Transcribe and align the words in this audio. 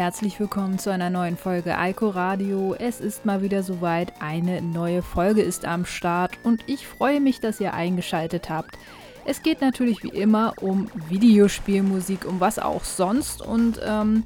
Herzlich 0.00 0.40
willkommen 0.40 0.78
zu 0.78 0.90
einer 0.90 1.10
neuen 1.10 1.36
Folge 1.36 1.76
Alco 1.76 2.08
Radio. 2.08 2.74
Es 2.74 3.02
ist 3.02 3.26
mal 3.26 3.42
wieder 3.42 3.62
soweit, 3.62 4.14
eine 4.22 4.62
neue 4.62 5.02
Folge 5.02 5.42
ist 5.42 5.66
am 5.66 5.84
Start 5.84 6.38
und 6.42 6.64
ich 6.66 6.86
freue 6.86 7.20
mich, 7.20 7.40
dass 7.40 7.60
ihr 7.60 7.74
eingeschaltet 7.74 8.48
habt. 8.48 8.78
Es 9.26 9.42
geht 9.42 9.60
natürlich 9.60 10.02
wie 10.02 10.08
immer 10.08 10.54
um 10.62 10.88
Videospielmusik, 11.10 12.24
um 12.26 12.40
was 12.40 12.58
auch 12.58 12.82
sonst 12.82 13.42
und 13.42 13.78
ähm, 13.84 14.24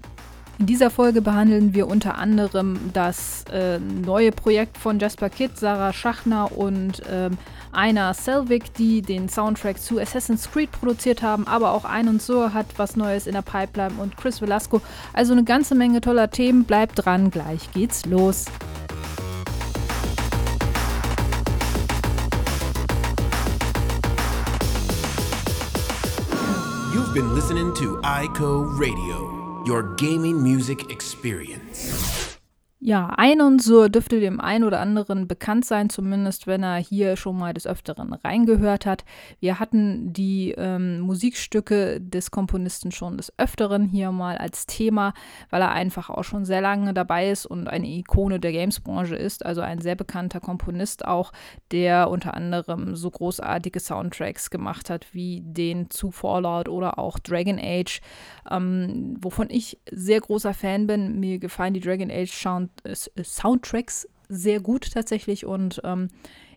in 0.59 0.67
dieser 0.67 0.91
Folge 0.91 1.21
behandeln 1.21 1.75
wir 1.75 1.89
unter 1.89 2.17
anderem 2.17 2.79
das 2.93 3.45
äh, 3.53 3.79
neue 3.79 4.31
Projekt 4.31 4.79
von 4.79 4.99
Jasper 4.99 5.29
Kidd, 5.29 5.55
Sarah 5.57 5.93
Schachner 5.93 6.57
und 6.57 7.03
ähm, 7.11 7.37
einer 7.73 8.15
Selvig, 8.15 8.73
die 8.73 9.03
den 9.03 9.29
Soundtrack 9.29 9.81
zu 9.81 9.99
Assassin's 9.99 10.51
Creed 10.51 10.71
produziert 10.71 11.23
haben, 11.23 11.47
aber 11.49 11.73
auch 11.73 11.85
Ein 11.85 12.09
und 12.09 12.23
So 12.23 12.55
hat 12.55 12.67
was 12.77 12.95
Neues 12.95 13.27
in 13.27 13.35
der 13.35 13.43
Pipeline 13.43 13.95
und 13.99 14.17
Chris 14.17 14.41
Velasco. 14.41 14.81
Also 15.13 15.33
eine 15.33 15.45
ganze 15.45 15.75
Menge 15.75 16.01
toller 16.01 16.31
Themen. 16.31 16.65
Bleibt 16.65 17.05
dran, 17.05 17.31
gleich 17.31 17.71
geht's 17.73 18.07
los. 18.07 18.45
You've 26.95 27.13
been 27.13 27.35
listening 27.35 27.75
to 27.75 28.01
ICO 28.05 28.63
Radio, 28.79 29.34
your 29.67 29.83
gaming 29.83 30.43
music 30.43 30.91
experience. 30.91 32.14
Ja, 32.87 33.07
ein 33.17 33.41
und 33.41 33.63
so 33.63 33.89
dürfte 33.89 34.21
dem 34.21 34.43
einen 34.43 34.63
oder 34.63 34.79
anderen 34.79 35.27
bekannt 35.27 35.65
sein, 35.65 35.89
zumindest 35.89 36.47
wenn 36.47 36.63
er 36.63 36.77
hier 36.77 37.17
schon 37.17 37.39
mal 37.39 37.55
des 37.55 37.67
Öfteren 37.67 38.13
reingehört 38.13 38.85
hat. 38.85 39.07
Wir 39.41 39.59
hatten 39.59 40.13
die 40.13 40.51
ähm, 40.51 41.01
Musikstücke 41.01 41.99
des 42.03 42.31
Komponisten 42.31 42.93
schon 42.93 43.17
des 43.17 43.33
Öfteren 43.39 43.87
hier 43.87 44.13
mal 44.13 44.37
als 44.37 44.67
Thema, 44.67 45.15
weil 45.49 45.63
er 45.63 45.71
einfach 45.71 46.11
auch 46.11 46.25
schon 46.25 46.45
sehr 46.45 46.61
lange 46.61 46.93
dabei 46.93 47.31
ist 47.31 47.47
und 47.47 47.69
eine 47.69 47.87
Ikone 47.87 48.39
der 48.39 48.53
Games-Branche 48.53 49.17
ist, 49.17 49.47
also 49.47 49.63
ein 49.63 49.81
sehr 49.81 49.95
bekannter 49.95 50.41
Komponist 50.41 51.07
auch, 51.07 51.33
der 51.73 52.11
unter 52.11 52.35
anderem 52.35 52.97
so 52.97 53.11
großartige 53.11 53.81
Soundtracks 53.81 54.51
gemacht 54.51 54.91
hat 54.91 55.07
wie 55.13 55.41
den 55.43 55.89
zu 55.89 56.11
Fallout 56.11 56.69
oder 56.69 56.99
auch 56.99 57.19
Dragon 57.19 57.59
Age, 57.59 58.03
ähm, 58.51 59.17
wovon 59.23 59.49
ich 59.49 59.81
sehr 59.91 60.21
großer 60.21 60.53
Fan 60.53 60.87
bin. 60.87 61.19
Mir 61.19 61.39
gefallen 61.39 61.73
die 61.73 61.81
Dragon 61.81 62.11
Age 62.11 62.31
Sound 62.31 62.74
Soundtracks 63.23 64.09
sehr 64.29 64.61
gut 64.61 64.93
tatsächlich 64.93 65.47
und 65.47 65.81
ähm, 65.85 66.09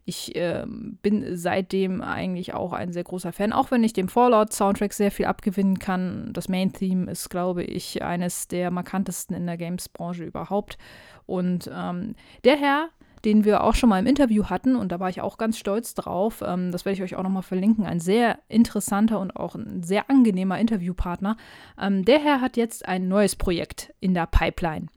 ich 0.10 0.38
äh, 0.38 0.64
bin 0.66 1.36
seitdem 1.36 2.02
eigentlich 2.02 2.54
auch 2.54 2.72
ein 2.72 2.94
sehr 2.94 3.04
großer 3.04 3.34
Fan, 3.34 3.52
auch 3.52 3.72
wenn 3.72 3.84
ich 3.84 3.92
dem 3.92 4.08
Fallout-Soundtrack 4.08 4.94
sehr 4.94 5.12
viel 5.12 5.26
abgewinnen 5.26 5.80
kann. 5.80 6.30
Das 6.32 6.48
Main-Theme 6.48 7.12
ist, 7.12 7.30
glaube 7.30 7.66
ich, 7.66 8.02
eines 8.02 8.48
der 8.48 8.72
markantesten 8.72 9.36
in 9.36 9.46
der 9.46 9.58
Games-Branche 9.58 10.24
überhaupt. 10.24 10.78
Und 11.26 11.70
ähm, 11.76 12.16
der 12.46 12.56
Herr, 12.56 12.88
den 13.26 13.44
wir 13.44 13.66
auch 13.66 13.76
schon 13.76 13.90
mal 13.90 14.00
im 14.00 14.06
Interview 14.06 14.46
hatten, 14.46 14.78
und 14.78 14.94
da 14.94 15.02
war 15.02 15.10
ich 15.10 15.20
auch 15.20 15.38
ganz 15.38 15.58
stolz 15.58 15.94
drauf, 15.94 16.42
ähm, 16.42 16.72
das 16.72 16.86
werde 16.86 16.94
ich 16.96 17.04
euch 17.04 17.18
auch 17.18 17.24
nochmal 17.24 17.44
verlinken, 17.44 17.86
ein 17.86 18.00
sehr 18.00 18.40
interessanter 18.48 19.20
und 19.20 19.36
auch 19.36 19.56
ein 19.56 19.84
sehr 19.84 20.10
angenehmer 20.10 20.58
Interviewpartner. 20.58 21.36
Ähm, 21.78 22.06
der 22.06 22.20
Herr 22.20 22.40
hat 22.40 22.56
jetzt 22.56 22.88
ein 22.88 23.10
neues 23.10 23.36
Projekt 23.36 23.94
in 24.00 24.14
der 24.14 24.28
Pipeline. 24.28 24.88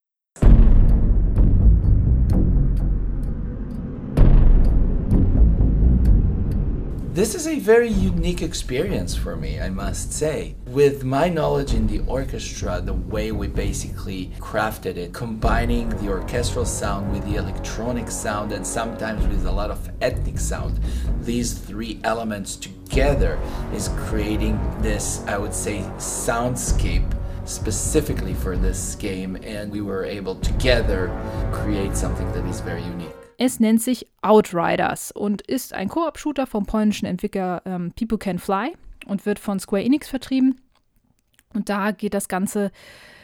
This 7.20 7.34
is 7.34 7.46
a 7.46 7.58
very 7.58 7.90
unique 7.90 8.40
experience 8.40 9.14
for 9.14 9.36
me, 9.36 9.60
I 9.60 9.68
must 9.68 10.10
say. 10.10 10.54
With 10.64 11.04
my 11.04 11.28
knowledge 11.28 11.74
in 11.74 11.86
the 11.86 11.98
orchestra, 12.06 12.80
the 12.80 12.94
way 12.94 13.30
we 13.30 13.46
basically 13.46 14.32
crafted 14.38 14.96
it, 14.96 15.12
combining 15.12 15.90
the 15.90 16.08
orchestral 16.08 16.64
sound 16.64 17.12
with 17.12 17.22
the 17.26 17.36
electronic 17.36 18.10
sound 18.10 18.52
and 18.52 18.66
sometimes 18.66 19.26
with 19.26 19.44
a 19.44 19.52
lot 19.52 19.70
of 19.70 19.90
ethnic 20.00 20.38
sound, 20.38 20.80
these 21.20 21.52
three 21.52 22.00
elements 22.04 22.56
together 22.56 23.38
is 23.74 23.90
creating 24.08 24.58
this, 24.80 25.22
I 25.26 25.36
would 25.36 25.52
say, 25.52 25.80
soundscape 25.98 27.04
specifically 27.44 28.32
for 28.32 28.56
this 28.56 28.94
game, 28.94 29.36
and 29.42 29.70
we 29.70 29.82
were 29.82 30.06
able 30.06 30.36
together 30.36 31.10
create 31.52 31.98
something 31.98 32.32
that 32.32 32.46
is 32.46 32.60
very 32.60 32.82
unique. 32.82 33.19
Es 33.42 33.58
nennt 33.58 33.80
sich 33.80 34.06
Outriders 34.20 35.12
und 35.12 35.40
ist 35.40 35.72
ein 35.72 35.88
Koop-Shooter 35.88 36.46
vom 36.46 36.66
polnischen 36.66 37.06
Entwickler 37.06 37.62
ähm, 37.64 37.90
People 37.98 38.18
Can 38.18 38.38
Fly 38.38 38.76
und 39.06 39.24
wird 39.24 39.38
von 39.38 39.58
Square 39.58 39.82
Enix 39.82 40.10
vertrieben. 40.10 40.60
Und 41.54 41.70
da 41.70 41.92
geht 41.92 42.12
das 42.12 42.28
Ganze 42.28 42.70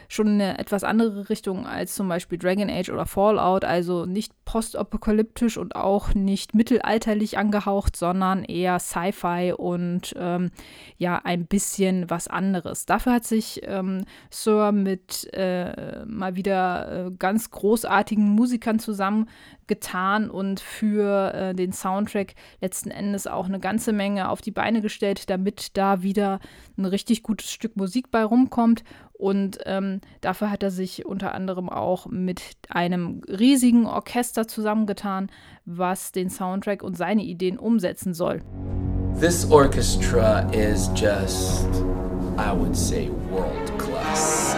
schon 0.09 0.27
in 0.27 0.41
eine 0.41 0.59
etwas 0.59 0.84
andere 0.84 1.28
Richtung 1.28 1.66
als 1.66 1.94
zum 1.94 2.09
Beispiel 2.09 2.38
Dragon 2.38 2.71
Age 2.71 2.91
oder 2.91 3.06
Fallout, 3.06 3.65
also 3.65 4.06
nicht 4.06 4.32
postapokalyptisch 4.44 5.56
und 5.56 5.75
auch 5.75 6.15
nicht 6.15 6.54
mittelalterlich 6.54 7.38
angehaucht, 7.38 7.97
sondern 7.97 8.44
eher 8.44 8.78
Sci-Fi 8.78 9.53
und 9.56 10.15
ähm, 10.16 10.50
ja, 10.97 11.21
ein 11.25 11.47
bisschen 11.47 12.09
was 12.09 12.28
anderes. 12.28 12.87
Dafür 12.87 13.15
hat 13.15 13.25
sich 13.25 13.60
ähm, 13.65 14.04
Sir 14.31 14.72
mit 14.72 15.28
äh, 15.34 16.04
mal 16.06 16.37
wieder 16.37 17.06
äh, 17.06 17.10
ganz 17.19 17.50
großartigen 17.50 18.28
Musikern 18.31 18.78
zusammengetan 19.66 20.31
und 20.31 20.60
für 20.60 21.34
äh, 21.34 21.54
den 21.54 21.72
Soundtrack 21.72 22.34
letzten 22.60 22.91
Endes 22.91 23.27
auch 23.27 23.47
eine 23.47 23.60
ganze 23.60 23.93
Menge 23.93 24.28
auf 24.31 24.41
die 24.41 24.50
Beine 24.50 24.81
gestellt, 24.81 25.28
damit 25.31 25.77
da 25.77 26.03
wieder 26.03 26.41
ein 26.77 26.84
richtig 26.84 27.22
gutes 27.22 27.50
Stück 27.50 27.77
Musik 27.77 28.10
bei 28.10 28.25
rumkommt. 28.25 28.84
Und 29.12 29.59
ähm, 29.65 30.00
dafür 30.21 30.50
hat 30.50 30.62
er 30.62 30.71
sich 30.71 31.06
unter 31.06 31.34
anderem 31.34 31.71
auch 31.71 32.06
mit 32.06 32.43
einem 32.69 33.22
riesigen 33.28 33.87
Orchester 33.87 34.47
zusammengetan, 34.47 35.31
was 35.65 36.12
den 36.12 36.28
Soundtrack 36.28 36.83
und 36.83 36.97
seine 36.97 37.22
Ideen 37.22 37.59
umsetzen 37.59 38.12
soll. 38.12 38.43
This 39.19 39.50
orchestra 39.50 40.41
is 40.53 40.91
just, 40.94 41.66
I 42.37 42.53
would 42.53 42.77
say, 42.77 43.09
world 43.31 43.78
class. 43.78 44.54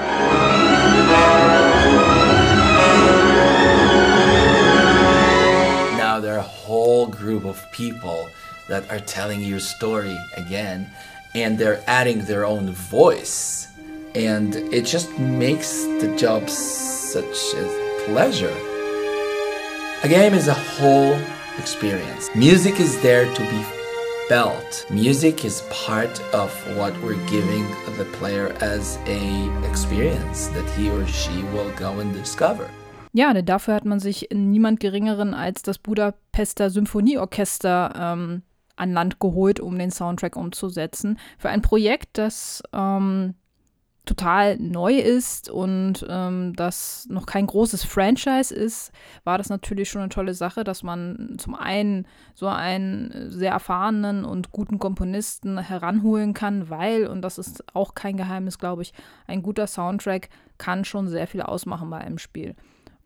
There 6.28 6.37
are 6.37 6.41
a 6.41 6.55
whole 6.66 7.06
group 7.06 7.47
of 7.47 7.56
people 7.72 8.28
that 8.69 8.84
are 8.91 9.00
telling 9.00 9.41
your 9.41 9.59
story 9.59 10.15
again, 10.37 10.87
and 11.34 11.56
they're 11.56 11.83
adding 11.87 12.19
their 12.27 12.44
own 12.44 12.71
voice. 12.71 13.69
and 14.15 14.56
it 14.78 14.84
just 14.84 15.09
makes 15.19 15.84
the 16.03 16.15
job 16.19 16.50
such 16.50 17.55
a 17.55 17.65
pleasure. 18.05 18.56
A 20.03 20.09
game 20.09 20.34
is 20.34 20.49
a 20.49 20.59
whole 20.77 21.17
experience. 21.56 22.28
Music 22.34 22.78
is 22.78 23.00
there 23.00 23.25
to 23.34 23.43
be 23.55 23.62
felt. 24.28 24.84
Music 24.91 25.47
is 25.47 25.62
part 25.71 26.15
of 26.34 26.50
what 26.77 26.93
we're 27.03 27.22
giving 27.37 27.65
the 27.97 28.06
player 28.19 28.49
as 28.61 28.99
a 29.06 29.22
experience 29.71 30.49
that 30.49 30.69
he 30.77 30.91
or 30.91 31.06
she 31.06 31.43
will 31.55 31.71
go 31.84 32.00
and 32.00 32.12
discover. 32.12 32.69
Ja, 33.19 33.34
denn 33.34 33.47
dafür 33.47 33.75
hat 33.75 33.84
man 33.84 33.99
sich 33.99 34.29
niemand 34.33 34.79
Geringeren 34.79 35.35
als 35.35 35.62
das 35.62 35.79
Budapester 35.79 36.70
Symphonieorchester 36.70 37.93
ähm, 37.97 38.43
an 38.76 38.93
Land 38.93 39.19
geholt, 39.19 39.59
um 39.59 39.76
den 39.76 39.91
Soundtrack 39.91 40.37
umzusetzen. 40.37 41.19
Für 41.37 41.49
ein 41.49 41.61
Projekt, 41.61 42.11
das 42.12 42.62
ähm, 42.73 43.35
total 44.05 44.56
neu 44.59 44.99
ist 44.99 45.50
und 45.50 46.06
ähm, 46.09 46.53
das 46.55 47.09
noch 47.11 47.26
kein 47.26 47.49
großes 47.49 47.82
Franchise 47.82 48.55
ist, 48.55 48.93
war 49.25 49.37
das 49.37 49.49
natürlich 49.49 49.91
schon 49.91 50.03
eine 50.03 50.11
tolle 50.11 50.35
Sache, 50.35 50.62
dass 50.62 50.85
man 50.85 51.38
zum 51.38 51.56
einen 51.56 52.06
so 52.37 52.47
einen 52.47 53.32
sehr 53.32 53.50
erfahrenen 53.50 54.25
und 54.25 54.53
guten 54.53 54.79
Komponisten 54.79 55.59
heranholen 55.59 56.35
kann, 56.35 56.71
weil, 56.71 57.09
und 57.09 57.23
das 57.23 57.38
ist 57.38 57.64
auch 57.75 57.97
kein 57.97 58.17
Geheimnis, 58.17 58.61
glaube 58.61 58.82
ich, 58.82 58.93
ein 59.26 59.43
guter 59.43 59.67
Soundtrack 59.67 60.29
kann 60.56 60.85
schon 60.85 61.09
sehr 61.09 61.26
viel 61.26 61.43
ausmachen 61.43 61.91
bei 61.91 61.99
einem 61.99 62.19
Spiel. 62.19 62.55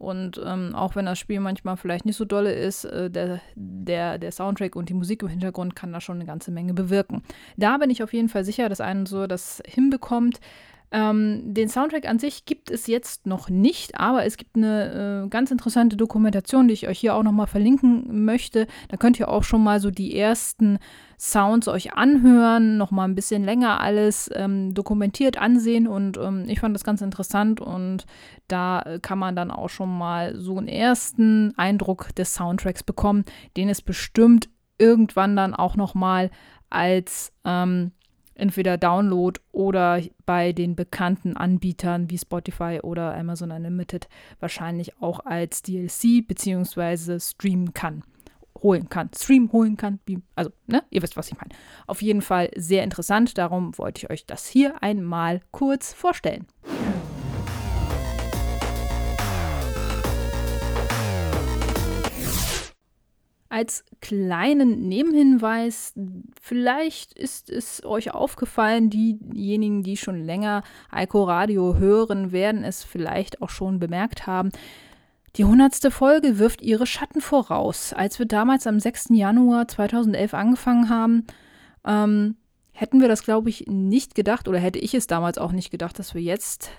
Und 0.03 0.41
ähm, 0.45 0.75
auch 0.75 0.97
wenn 0.97 1.07
das 1.07 1.21
Spiel 1.21 1.39
manchmal 1.39 1.77
vielleicht 1.77 2.05
nicht 2.07 2.17
so 2.17 2.25
dolle 2.25 2.53
ist, 2.53 2.85
äh, 2.85 3.09
der, 3.09 3.41
der, 3.55 4.19
der 4.19 4.33
Soundtrack 4.33 4.75
und 4.75 4.89
die 4.89 4.95
Musik 4.95 5.23
im 5.23 5.29
Hintergrund 5.29 5.77
kann 5.77 5.93
da 5.93 6.01
schon 6.01 6.17
eine 6.17 6.25
ganze 6.25 6.51
Menge 6.51 6.75
bewirken. 6.75 7.23
Da 7.57 7.79
bin 7.79 7.89
ich 7.89 8.03
auf 8.03 8.13
jeden 8.13 8.29
Fall 8.29 8.45
sicher, 8.45 8.69
dass 8.69 8.81
einen 8.81 9.07
so 9.07 9.29
das 9.29 9.63
hinbekommt. 9.65 10.41
Ähm, 10.95 11.55
den 11.55 11.71
Soundtrack 11.71 12.07
an 12.07 12.19
sich 12.19 12.45
gibt 12.45 12.71
es 12.71 12.87
jetzt 12.87 13.27
noch 13.27 13.49
nicht, 13.49 13.99
aber 13.99 14.27
es 14.27 14.37
gibt 14.37 14.57
eine 14.57 15.25
äh, 15.25 15.29
ganz 15.29 15.51
interessante 15.51 15.97
Dokumentation, 15.97 16.69
die 16.69 16.75
ich 16.75 16.87
euch 16.87 16.99
hier 16.99 17.15
auch 17.15 17.23
nochmal 17.23 17.47
verlinken 17.47 18.25
möchte. 18.27 18.67
Da 18.89 18.99
könnt 18.99 19.19
ihr 19.19 19.31
auch 19.31 19.43
schon 19.43 19.65
mal 19.65 19.81
so 19.81 19.91
die 19.91 20.15
ersten 20.15 20.79
Sounds 21.19 21.67
euch 21.67 21.95
anhören, 21.95 22.77
nochmal 22.77 23.09
ein 23.09 23.15
bisschen 23.15 23.43
länger 23.43 23.81
alles 23.81 24.29
ähm, 24.35 24.75
dokumentiert 24.75 25.39
ansehen 25.39 25.87
und 25.87 26.19
ähm, 26.19 26.45
ich 26.49 26.61
fand 26.61 26.75
das 26.75 26.85
ganz 26.85 27.01
interessant 27.01 27.61
und 27.61 28.05
da 28.49 28.99
kann 29.01 29.19
man 29.19 29.37
dann 29.37 29.51
auch 29.51 29.71
schon 29.71 29.97
mal 29.97 30.39
so 30.39 30.59
einen 30.59 30.69
ersten 30.69 31.55
Eindruck 31.57 32.15
des 32.17 32.35
Soundtracks 32.35 32.83
bekommen, 32.83 33.25
den 33.57 33.69
es 33.69 33.81
bestimmt 33.81 34.51
irgendwann 34.79 35.37
dann 35.37 35.55
auch 35.55 35.77
nochmal 35.77 36.31
als 36.71 37.33
ähm, 37.45 37.93
entweder 38.35 38.79
Download 38.79 39.41
oder 39.53 40.01
bei 40.27 40.53
den 40.53 40.77
bekannten 40.77 41.37
Anbietern 41.37 42.11
wie 42.11 42.19
Spotify 42.19 42.81
oder 42.83 43.17
Amazon 43.17 43.51
Unlimited 43.51 44.09
wahrscheinlich 44.41 45.01
auch 45.01 45.21
als 45.21 45.63
DLC 45.63 46.27
bzw. 46.27 47.19
streamen 47.21 47.75
kann. 47.75 48.03
Holen 48.63 48.89
kann, 48.89 49.11
Stream 49.17 49.51
holen 49.51 49.77
kann, 49.77 49.99
also, 50.37 50.51
ne, 50.69 50.85
ihr 50.91 51.03
wisst, 51.03 51.17
was 51.17 51.29
ich 51.29 51.37
meine. 51.37 51.51
Auf 51.89 52.01
jeden 52.01 52.23
Fall 52.23 52.49
sehr 52.55 52.85
interessant, 52.85 53.37
darum 53.37 53.77
wollte 53.77 54.05
ich 54.05 54.11
euch 54.11 54.25
das 54.25 54.47
hier 54.47 54.81
einmal 54.83 55.41
kurz 55.51 55.93
vorstellen. 55.93 56.47
Als 63.53 63.85
kleinen 64.01 64.89
Nebenhinweis, 64.89 65.93
vielleicht 66.41 67.13
ist 67.13 67.51
es 67.51 67.85
euch 67.85 68.15
aufgefallen, 68.15 68.89
diejenigen, 68.89 69.83
die 69.83 69.99
schon 69.99 70.25
länger 70.25 70.63
Alco 70.91 71.25
Radio 71.25 71.77
hören, 71.77 72.33
werden 72.33 72.65
es 72.65 72.83
vielleicht 72.83 73.43
auch 73.43 73.51
schon 73.51 73.79
bemerkt 73.79 74.27
haben. 74.27 74.53
Die 75.37 75.45
hundertste 75.45 75.91
Folge 75.91 76.39
wirft 76.39 76.63
ihre 76.63 76.87
Schatten 76.87 77.21
voraus. 77.21 77.93
Als 77.93 78.19
wir 78.19 78.25
damals 78.25 78.67
am 78.67 78.81
6. 78.81 79.11
Januar 79.11 79.69
2011 79.69 80.33
angefangen 80.33 80.89
haben, 80.89 81.27
ähm, 81.87 82.37
hätten 82.73 83.03
wir 83.03 83.09
das, 83.09 83.23
glaube 83.23 83.51
ich, 83.51 83.67
nicht 83.67 84.15
gedacht 84.15 84.49
oder 84.49 84.61
hätte 84.61 84.79
ich 84.79 84.95
es 84.95 85.07
damals 85.07 85.37
auch 85.37 85.53
nicht 85.53 85.71
gedacht, 85.71 85.99
dass 85.99 86.15
wir 86.15 86.23
jetzt 86.23 86.71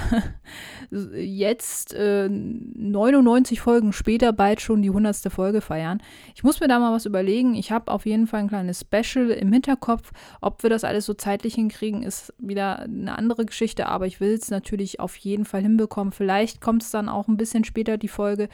jetzt 0.90 1.94
äh, 1.94 2.28
99 2.28 3.60
Folgen 3.60 3.92
später 3.92 4.32
bald 4.32 4.60
schon 4.60 4.82
die 4.82 4.88
100. 4.88 5.16
Folge 5.32 5.60
feiern. 5.60 6.02
Ich 6.34 6.42
muss 6.42 6.60
mir 6.60 6.68
da 6.68 6.78
mal 6.78 6.92
was 6.92 7.06
überlegen. 7.06 7.54
Ich 7.54 7.72
habe 7.72 7.90
auf 7.90 8.06
jeden 8.06 8.26
Fall 8.26 8.40
ein 8.40 8.48
kleines 8.48 8.80
Special 8.80 9.30
im 9.30 9.52
Hinterkopf. 9.52 10.12
Ob 10.40 10.62
wir 10.62 10.70
das 10.70 10.84
alles 10.84 11.06
so 11.06 11.14
zeitlich 11.14 11.54
hinkriegen, 11.54 12.02
ist 12.02 12.32
wieder 12.38 12.80
eine 12.80 13.16
andere 13.16 13.44
Geschichte, 13.44 13.86
aber 13.86 14.06
ich 14.06 14.20
will 14.20 14.34
es 14.34 14.50
natürlich 14.50 15.00
auf 15.00 15.16
jeden 15.16 15.44
Fall 15.44 15.62
hinbekommen. 15.62 16.12
Vielleicht 16.12 16.60
kommt 16.60 16.82
es 16.82 16.90
dann 16.90 17.08
auch 17.08 17.28
ein 17.28 17.36
bisschen 17.36 17.64
später 17.64 17.96
die 17.96 18.08
Folge. 18.08 18.48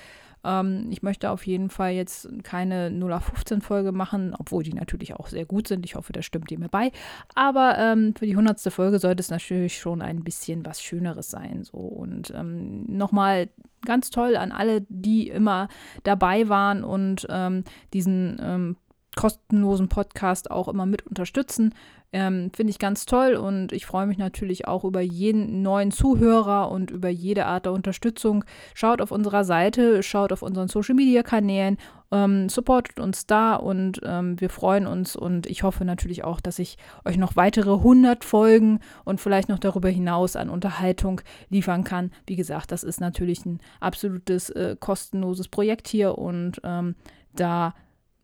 Ähm, 0.44 0.88
ich 0.90 1.02
möchte 1.02 1.30
auf 1.30 1.46
jeden 1.46 1.70
Fall 1.70 1.92
jetzt 1.92 2.28
keine 2.42 2.90
0 2.90 3.12
auf 3.12 3.24
15 3.24 3.60
Folge 3.60 3.92
machen, 3.92 4.34
obwohl 4.38 4.62
die 4.62 4.72
natürlich 4.72 5.14
auch 5.14 5.26
sehr 5.26 5.44
gut 5.44 5.68
sind. 5.68 5.84
Ich 5.84 5.94
hoffe, 5.94 6.12
das 6.12 6.24
stimmt 6.24 6.50
ihr 6.50 6.58
mir 6.58 6.68
bei. 6.68 6.92
Aber 7.34 7.76
ähm, 7.78 8.14
für 8.16 8.26
die 8.26 8.32
100. 8.32 8.60
Folge 8.72 8.98
sollte 8.98 9.20
es 9.20 9.30
natürlich 9.30 9.78
schon 9.78 10.02
ein 10.02 10.24
bisschen 10.24 10.64
was 10.64 10.82
Schöneres 10.82 11.30
sein. 11.30 11.64
So. 11.64 11.78
Und 11.78 12.32
ähm, 12.34 12.84
nochmal 12.86 13.48
ganz 13.84 14.10
toll 14.10 14.36
an 14.36 14.52
alle, 14.52 14.84
die 14.88 15.28
immer 15.28 15.68
dabei 16.02 16.48
waren 16.48 16.84
und 16.84 17.26
ähm, 17.30 17.64
diesen 17.92 18.38
ähm, 18.42 18.76
kostenlosen 19.18 19.88
Podcast 19.88 20.48
auch 20.48 20.68
immer 20.68 20.86
mit 20.86 21.04
unterstützen. 21.04 21.74
Ähm, 22.12 22.52
Finde 22.54 22.70
ich 22.70 22.78
ganz 22.78 23.04
toll 23.04 23.34
und 23.34 23.72
ich 23.72 23.84
freue 23.84 24.06
mich 24.06 24.16
natürlich 24.16 24.68
auch 24.68 24.84
über 24.84 25.00
jeden 25.00 25.60
neuen 25.60 25.90
Zuhörer 25.90 26.70
und 26.70 26.92
über 26.92 27.08
jede 27.08 27.44
Art 27.46 27.66
der 27.66 27.72
Unterstützung. 27.72 28.44
Schaut 28.74 29.02
auf 29.02 29.10
unserer 29.10 29.42
Seite, 29.42 30.04
schaut 30.04 30.32
auf 30.32 30.42
unseren 30.42 30.68
Social 30.68 30.94
Media 30.94 31.24
Kanälen, 31.24 31.78
ähm, 32.12 32.48
supportet 32.48 33.00
uns 33.00 33.26
da 33.26 33.56
und 33.56 34.00
ähm, 34.04 34.40
wir 34.40 34.50
freuen 34.50 34.86
uns 34.86 35.16
und 35.16 35.48
ich 35.48 35.64
hoffe 35.64 35.84
natürlich 35.84 36.22
auch, 36.22 36.40
dass 36.40 36.60
ich 36.60 36.78
euch 37.04 37.16
noch 37.16 37.34
weitere 37.34 37.72
100 37.72 38.24
Folgen 38.24 38.78
und 39.04 39.20
vielleicht 39.20 39.48
noch 39.48 39.58
darüber 39.58 39.88
hinaus 39.88 40.36
an 40.36 40.48
Unterhaltung 40.48 41.22
liefern 41.48 41.82
kann. 41.82 42.12
Wie 42.28 42.36
gesagt, 42.36 42.70
das 42.70 42.84
ist 42.84 43.00
natürlich 43.00 43.44
ein 43.44 43.58
absolutes 43.80 44.48
äh, 44.50 44.76
kostenloses 44.78 45.48
Projekt 45.48 45.88
hier 45.88 46.16
und 46.16 46.60
ähm, 46.62 46.94
da 47.34 47.74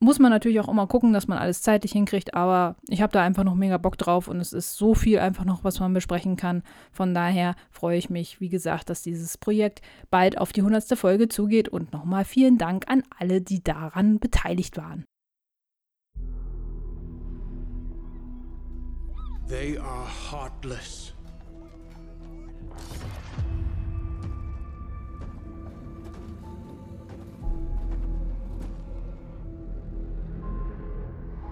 muss 0.04 0.18
man 0.18 0.30
natürlich 0.30 0.60
auch 0.60 0.68
immer 0.68 0.86
gucken, 0.86 1.12
dass 1.12 1.28
man 1.28 1.38
alles 1.38 1.62
zeitlich 1.62 1.92
hinkriegt, 1.92 2.34
aber 2.34 2.76
ich 2.88 3.00
habe 3.00 3.12
da 3.12 3.22
einfach 3.22 3.42
noch 3.42 3.54
mega 3.54 3.78
Bock 3.78 3.96
drauf 3.96 4.28
und 4.28 4.38
es 4.38 4.52
ist 4.52 4.76
so 4.76 4.94
viel 4.94 5.18
einfach 5.18 5.44
noch, 5.44 5.64
was 5.64 5.80
man 5.80 5.94
besprechen 5.94 6.36
kann. 6.36 6.62
Von 6.92 7.14
daher 7.14 7.54
freue 7.70 7.96
ich 7.96 8.10
mich, 8.10 8.40
wie 8.40 8.50
gesagt, 8.50 8.90
dass 8.90 9.02
dieses 9.02 9.38
Projekt 9.38 9.80
bald 10.10 10.38
auf 10.38 10.52
die 10.52 10.60
100. 10.60 10.96
Folge 10.98 11.28
zugeht 11.28 11.68
und 11.68 11.92
nochmal 11.92 12.24
vielen 12.24 12.58
Dank 12.58 12.84
an 12.86 13.02
alle, 13.18 13.40
die 13.40 13.64
daran 13.64 14.18
beteiligt 14.18 14.76
waren. 14.76 15.04
They 19.48 19.78
are 19.78 20.06
heartless. 20.30 21.03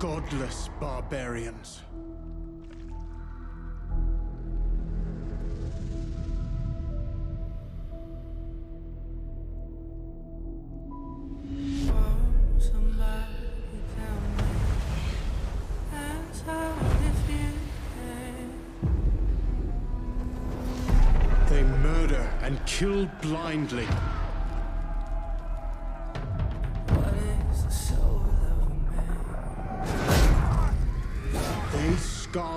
Godless 0.02 0.69
barbarians. 0.81 1.82
They 21.48 21.62
murder 21.62 22.28
and 22.43 22.58
kill 22.66 23.08
blindly. 23.20 23.87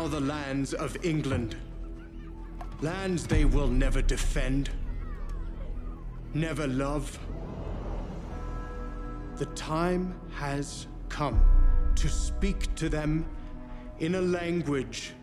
Scar 0.05 0.19
the 0.19 0.25
lands 0.25 0.73
of 0.73 0.97
England. 1.03 1.55
Lands 2.81 3.27
they 3.27 3.45
will 3.45 3.67
never 3.67 4.01
defend, 4.01 4.69
never 6.33 6.67
love. 6.67 7.19
The 9.37 9.45
time 9.55 10.13
has 10.35 10.87
come 11.09 11.41
to 11.95 12.09
speak 12.09 12.73
to 12.75 12.89
them 12.89 13.25
in 13.99 14.15
a 14.15 14.21
language 14.21 15.13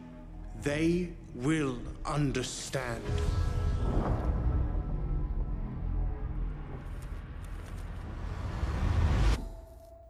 they 0.63 1.13
will 1.35 1.79
understand. 2.05 3.03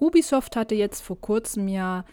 Ubisoft 0.00 0.57
hatte 0.57 0.75
jetzt 0.75 1.00
vor 1.02 1.21
kurzem 1.21 1.69
ja 1.69 2.05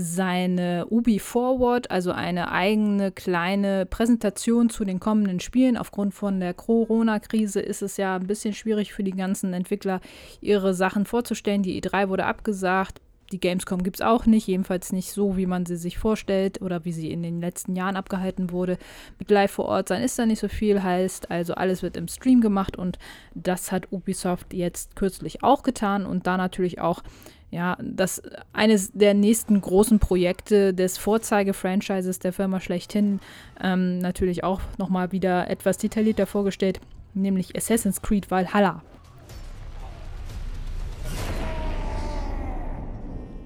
seine 0.00 0.86
Ubi 0.90 1.18
Forward, 1.18 1.90
also 1.90 2.12
eine 2.12 2.52
eigene 2.52 3.10
kleine 3.10 3.84
Präsentation 3.84 4.70
zu 4.70 4.84
den 4.84 5.00
kommenden 5.00 5.40
Spielen. 5.40 5.76
Aufgrund 5.76 6.14
von 6.14 6.38
der 6.38 6.54
Corona-Krise 6.54 7.60
ist 7.60 7.82
es 7.82 7.96
ja 7.96 8.14
ein 8.14 8.28
bisschen 8.28 8.54
schwierig 8.54 8.92
für 8.92 9.02
die 9.02 9.10
ganzen 9.10 9.52
Entwickler, 9.52 10.00
ihre 10.40 10.72
Sachen 10.72 11.04
vorzustellen. 11.04 11.64
Die 11.64 11.82
E3 11.82 12.10
wurde 12.10 12.26
abgesagt. 12.26 13.00
Die 13.32 13.40
Gamescom 13.40 13.82
gibt 13.82 13.96
es 13.96 14.06
auch 14.06 14.24
nicht, 14.24 14.46
jedenfalls 14.46 14.92
nicht 14.92 15.12
so, 15.12 15.36
wie 15.36 15.46
man 15.46 15.66
sie 15.66 15.76
sich 15.76 15.98
vorstellt 15.98 16.62
oder 16.62 16.84
wie 16.84 16.92
sie 16.92 17.10
in 17.10 17.24
den 17.24 17.40
letzten 17.40 17.74
Jahren 17.74 17.96
abgehalten 17.96 18.52
wurde. 18.52 18.78
Mit 19.18 19.30
live 19.32 19.50
vor 19.50 19.66
Ort 19.66 19.88
sein 19.88 20.02
ist 20.02 20.18
da 20.18 20.26
nicht 20.26 20.38
so 20.38 20.48
viel, 20.48 20.82
heißt 20.82 21.30
also 21.30 21.54
alles 21.54 21.82
wird 21.82 21.96
im 21.96 22.06
Stream 22.06 22.40
gemacht 22.40 22.78
und 22.78 22.98
das 23.34 23.72
hat 23.72 23.92
Ubisoft 23.92 24.54
jetzt 24.54 24.94
kürzlich 24.94 25.42
auch 25.42 25.64
getan 25.64 26.06
und 26.06 26.26
da 26.28 26.36
natürlich 26.36 26.80
auch 26.80 27.02
ja, 27.50 27.78
das 27.80 28.22
eines 28.52 28.92
der 28.92 29.14
nächsten 29.14 29.60
großen 29.60 29.98
Projekte 29.98 30.74
des 30.74 30.98
Vorzeige-Franchises 30.98 32.18
der 32.18 32.32
Firma 32.32 32.60
schlechthin 32.60 33.20
ähm, 33.62 33.98
natürlich 33.98 34.44
auch 34.44 34.60
nochmal 34.76 35.12
wieder 35.12 35.48
etwas 35.48 35.78
detaillierter 35.78 36.26
vorgestellt, 36.26 36.80
nämlich 37.14 37.56
Assassin's 37.56 38.02
Creed 38.02 38.30
Valhalla. 38.30 38.82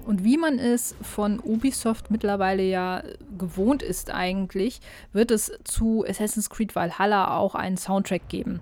Und 0.04 0.24
wie 0.24 0.36
man 0.36 0.58
es 0.58 0.96
von 1.00 1.38
Ubisoft 1.38 2.10
mittlerweile 2.10 2.64
ja 2.64 3.04
gewohnt 3.38 3.84
ist 3.84 4.12
eigentlich, 4.12 4.80
wird 5.12 5.30
es 5.30 5.52
zu 5.62 6.04
Assassin's 6.06 6.50
Creed 6.50 6.74
Valhalla 6.74 7.36
auch 7.36 7.54
einen 7.54 7.76
Soundtrack 7.76 8.28
geben. 8.28 8.60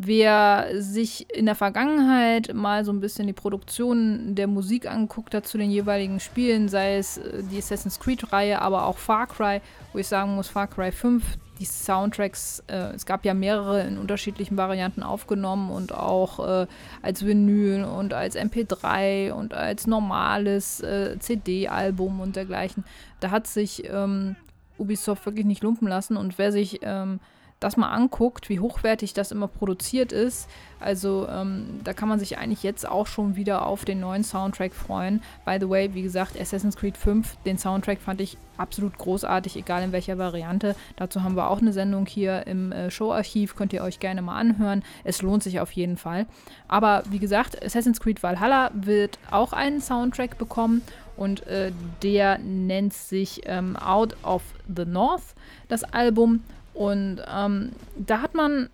Wer 0.00 0.68
sich 0.80 1.26
in 1.34 1.46
der 1.46 1.56
Vergangenheit 1.56 2.54
mal 2.54 2.84
so 2.84 2.92
ein 2.92 3.00
bisschen 3.00 3.26
die 3.26 3.32
Produktion 3.32 4.36
der 4.36 4.46
Musik 4.46 4.88
anguckt 4.88 5.34
hat 5.34 5.48
zu 5.48 5.58
den 5.58 5.72
jeweiligen 5.72 6.20
Spielen, 6.20 6.68
sei 6.68 6.98
es 6.98 7.18
äh, 7.18 7.42
die 7.50 7.58
Assassin's 7.58 7.98
Creed-Reihe, 7.98 8.62
aber 8.62 8.86
auch 8.86 8.96
Far 8.96 9.26
Cry, 9.26 9.60
wo 9.92 9.98
ich 9.98 10.06
sagen 10.06 10.36
muss, 10.36 10.46
Far 10.46 10.68
Cry 10.68 10.92
5, 10.92 11.24
die 11.58 11.64
Soundtracks, 11.64 12.62
äh, 12.68 12.94
es 12.94 13.06
gab 13.06 13.24
ja 13.24 13.34
mehrere 13.34 13.82
in 13.82 13.98
unterschiedlichen 13.98 14.56
Varianten 14.56 15.02
aufgenommen 15.02 15.70
und 15.70 15.92
auch 15.92 16.46
äh, 16.46 16.66
als 17.02 17.26
Vinyl 17.26 17.82
und 17.82 18.14
als 18.14 18.36
MP3 18.36 19.32
und 19.32 19.52
als 19.52 19.88
normales 19.88 20.80
äh, 20.80 21.18
CD-Album 21.18 22.20
und 22.20 22.36
dergleichen. 22.36 22.84
Da 23.18 23.32
hat 23.32 23.48
sich 23.48 23.82
ähm, 23.90 24.36
Ubisoft 24.78 25.26
wirklich 25.26 25.46
nicht 25.46 25.64
lumpen 25.64 25.88
lassen 25.88 26.16
und 26.16 26.38
wer 26.38 26.52
sich 26.52 26.78
ähm, 26.82 27.18
das 27.60 27.76
mal 27.76 27.90
anguckt, 27.90 28.48
wie 28.48 28.60
hochwertig 28.60 29.14
das 29.14 29.32
immer 29.32 29.48
produziert 29.48 30.12
ist, 30.12 30.48
also 30.80 31.26
ähm, 31.28 31.80
da 31.82 31.92
kann 31.92 32.08
man 32.08 32.18
sich 32.18 32.38
eigentlich 32.38 32.62
jetzt 32.62 32.88
auch 32.88 33.06
schon 33.06 33.36
wieder 33.36 33.66
auf 33.66 33.84
den 33.84 34.00
neuen 34.00 34.22
Soundtrack 34.22 34.72
freuen. 34.72 35.22
By 35.44 35.58
the 35.60 35.68
way, 35.68 35.92
wie 35.94 36.02
gesagt, 36.02 36.40
Assassin's 36.40 36.76
Creed 36.76 36.96
5, 36.96 37.36
den 37.44 37.58
Soundtrack 37.58 38.00
fand 38.00 38.20
ich 38.20 38.36
absolut 38.56 38.96
großartig, 38.98 39.56
egal 39.56 39.82
in 39.82 39.92
welcher 39.92 40.18
Variante. 40.18 40.76
Dazu 40.96 41.22
haben 41.22 41.36
wir 41.36 41.50
auch 41.50 41.60
eine 41.60 41.72
Sendung 41.72 42.06
hier 42.06 42.46
im 42.46 42.72
äh, 42.72 42.90
Showarchiv, 42.90 43.56
könnt 43.56 43.72
ihr 43.72 43.82
euch 43.82 43.98
gerne 43.98 44.22
mal 44.22 44.38
anhören. 44.38 44.84
Es 45.04 45.22
lohnt 45.22 45.42
sich 45.42 45.60
auf 45.60 45.72
jeden 45.72 45.96
Fall. 45.96 46.26
Aber 46.68 47.02
wie 47.10 47.18
gesagt, 47.18 47.62
Assassin's 47.64 48.00
Creed 48.00 48.22
Valhalla 48.22 48.70
wird 48.74 49.18
auch 49.30 49.52
einen 49.52 49.80
Soundtrack 49.80 50.38
bekommen 50.38 50.82
und 51.16 51.46
äh, 51.48 51.72
der 52.02 52.38
nennt 52.38 52.94
sich 52.94 53.42
ähm, 53.46 53.76
Out 53.76 54.16
of 54.22 54.42
the 54.74 54.84
North, 54.84 55.34
das 55.68 55.82
Album. 55.82 56.44
Und 56.78 57.20
ähm, 57.28 57.72
da 57.96 58.22
hat 58.22 58.34
man 58.34 58.70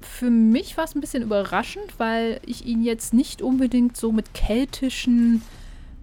für 0.00 0.30
mich 0.30 0.76
war 0.76 0.84
es 0.84 0.94
ein 0.94 1.00
bisschen 1.00 1.22
überraschend, 1.22 1.98
weil 1.98 2.40
ich 2.46 2.64
ihn 2.64 2.82
jetzt 2.82 3.12
nicht 3.12 3.42
unbedingt 3.42 3.96
so 3.96 4.12
mit 4.12 4.32
keltischen 4.32 5.42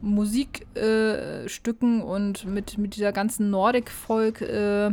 Musikstücken 0.01 2.01
äh, 2.01 2.04
und 2.04 2.46
mit, 2.46 2.77
mit 2.77 2.96
dieser 2.96 3.12
ganzen 3.12 3.50
Nordic-Folk 3.50 4.42
äh, 4.42 4.92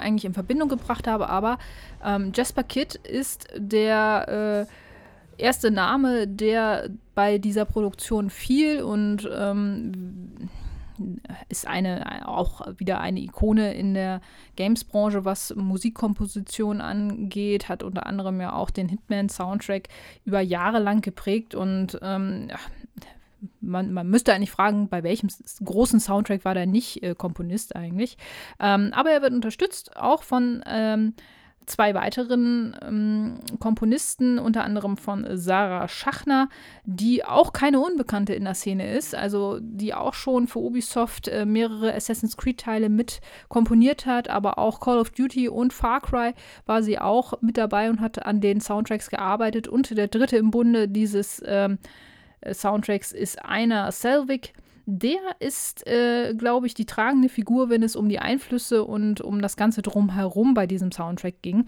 eigentlich 0.00 0.24
in 0.24 0.34
Verbindung 0.34 0.68
gebracht 0.68 1.06
habe, 1.06 1.28
aber 1.28 1.58
ähm, 2.04 2.32
Jasper 2.34 2.64
Kidd 2.64 2.98
ist 3.04 3.46
der 3.56 4.66
äh, 5.38 5.42
erste 5.42 5.70
Name, 5.70 6.26
der 6.26 6.90
bei 7.14 7.38
dieser 7.38 7.64
Produktion 7.64 8.30
fiel. 8.30 8.82
Und 8.82 9.28
ähm, 9.32 10.48
ist 11.48 11.66
eine 11.66 12.28
auch 12.28 12.66
wieder 12.78 13.00
eine 13.00 13.20
Ikone 13.20 13.74
in 13.74 13.94
der 13.94 14.20
Games-Branche, 14.56 15.24
was 15.24 15.54
Musikkomposition 15.54 16.80
angeht, 16.80 17.68
hat 17.68 17.82
unter 17.82 18.06
anderem 18.06 18.40
ja 18.40 18.52
auch 18.52 18.70
den 18.70 18.88
Hitman-Soundtrack 18.88 19.88
über 20.24 20.40
Jahre 20.40 20.78
lang 20.78 21.00
geprägt 21.00 21.54
und 21.54 21.98
ähm, 22.02 22.48
man, 23.60 23.92
man, 23.92 24.08
müsste 24.08 24.32
eigentlich 24.32 24.50
fragen, 24.50 24.88
bei 24.88 25.02
welchem 25.02 25.28
großen 25.64 26.00
Soundtrack 26.00 26.44
war 26.44 26.54
der 26.54 26.66
nicht 26.66 27.02
äh, 27.02 27.14
Komponist 27.14 27.76
eigentlich. 27.76 28.18
Ähm, 28.58 28.90
aber 28.92 29.10
er 29.10 29.22
wird 29.22 29.32
unterstützt 29.32 29.96
auch 29.96 30.22
von 30.22 30.62
ähm, 30.66 31.14
zwei 31.68 31.94
weiteren 31.94 32.76
ähm, 32.82 33.40
Komponisten, 33.60 34.38
unter 34.38 34.64
anderem 34.64 34.96
von 34.96 35.26
Sarah 35.36 35.88
Schachner, 35.88 36.48
die 36.84 37.24
auch 37.24 37.52
keine 37.52 37.80
Unbekannte 37.80 38.34
in 38.34 38.44
der 38.44 38.54
Szene 38.54 38.92
ist, 38.92 39.14
also 39.14 39.58
die 39.60 39.94
auch 39.94 40.14
schon 40.14 40.48
für 40.48 40.58
Ubisoft 40.58 41.28
äh, 41.28 41.44
mehrere 41.44 41.94
Assassin's 41.94 42.36
Creed-Teile 42.36 42.88
mit 42.88 43.20
komponiert 43.48 44.06
hat, 44.06 44.28
aber 44.28 44.58
auch 44.58 44.80
Call 44.80 44.98
of 44.98 45.10
Duty 45.10 45.48
und 45.48 45.72
Far 45.72 46.00
Cry 46.00 46.34
war 46.66 46.82
sie 46.82 46.98
auch 46.98 47.40
mit 47.40 47.56
dabei 47.56 47.90
und 47.90 48.00
hat 48.00 48.24
an 48.24 48.40
den 48.40 48.60
Soundtracks 48.60 49.10
gearbeitet. 49.10 49.68
Und 49.68 49.96
der 49.96 50.08
dritte 50.08 50.36
im 50.36 50.50
Bunde 50.50 50.88
dieses 50.88 51.42
ähm, 51.46 51.78
Soundtracks 52.52 53.12
ist 53.12 53.44
einer 53.44 53.90
Selvig 53.92 54.52
der 54.90 55.20
ist, 55.38 55.86
äh, 55.86 56.32
glaube 56.34 56.66
ich, 56.66 56.72
die 56.72 56.86
tragende 56.86 57.28
Figur, 57.28 57.68
wenn 57.68 57.82
es 57.82 57.94
um 57.94 58.08
die 58.08 58.20
Einflüsse 58.20 58.84
und 58.84 59.20
um 59.20 59.42
das 59.42 59.58
Ganze 59.58 59.82
drumherum 59.82 60.54
bei 60.54 60.66
diesem 60.66 60.90
Soundtrack 60.90 61.42
ging. 61.42 61.66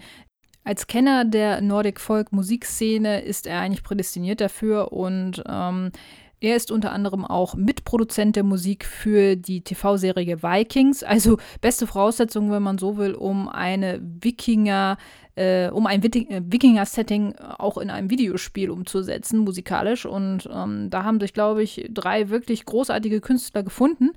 Als 0.63 0.87
Kenner 0.87 1.23
der 1.23 1.61
Nordic 1.61 1.99
Folk 1.99 2.31
Musikszene 2.31 3.21
ist 3.21 3.45
er 3.45 3.59
eigentlich 3.59 3.83
prädestiniert 3.83 4.41
dafür 4.41 4.91
und 4.91 5.43
ähm, 5.47 5.91
er 6.41 6.55
ist 6.55 6.71
unter 6.71 6.91
anderem 6.91 7.23
auch 7.23 7.53
Mitproduzent 7.53 8.35
der 8.35 8.43
Musik 8.43 8.83
für 8.85 9.35
die 9.35 9.61
TV-Serie 9.61 10.41
Vikings. 10.41 11.03
Also 11.03 11.37
beste 11.61 11.85
Voraussetzung, 11.85 12.51
wenn 12.51 12.63
man 12.63 12.79
so 12.79 12.97
will, 12.97 13.13
um 13.13 13.47
eine 13.47 14.01
Wikinger, 14.01 14.97
äh, 15.35 15.69
um 15.69 15.85
ein 15.85 16.03
äh, 16.03 16.41
Wikinger-Setting 16.43 17.35
auch 17.37 17.77
in 17.77 17.91
einem 17.91 18.09
Videospiel 18.09 18.71
umzusetzen, 18.71 19.39
musikalisch. 19.39 20.07
Und 20.07 20.49
ähm, 20.51 20.89
da 20.89 21.03
haben 21.03 21.19
sich, 21.19 21.33
glaube 21.33 21.61
ich, 21.61 21.87
drei 21.93 22.29
wirklich 22.29 22.65
großartige 22.65 23.21
Künstler 23.21 23.61
gefunden. 23.61 24.09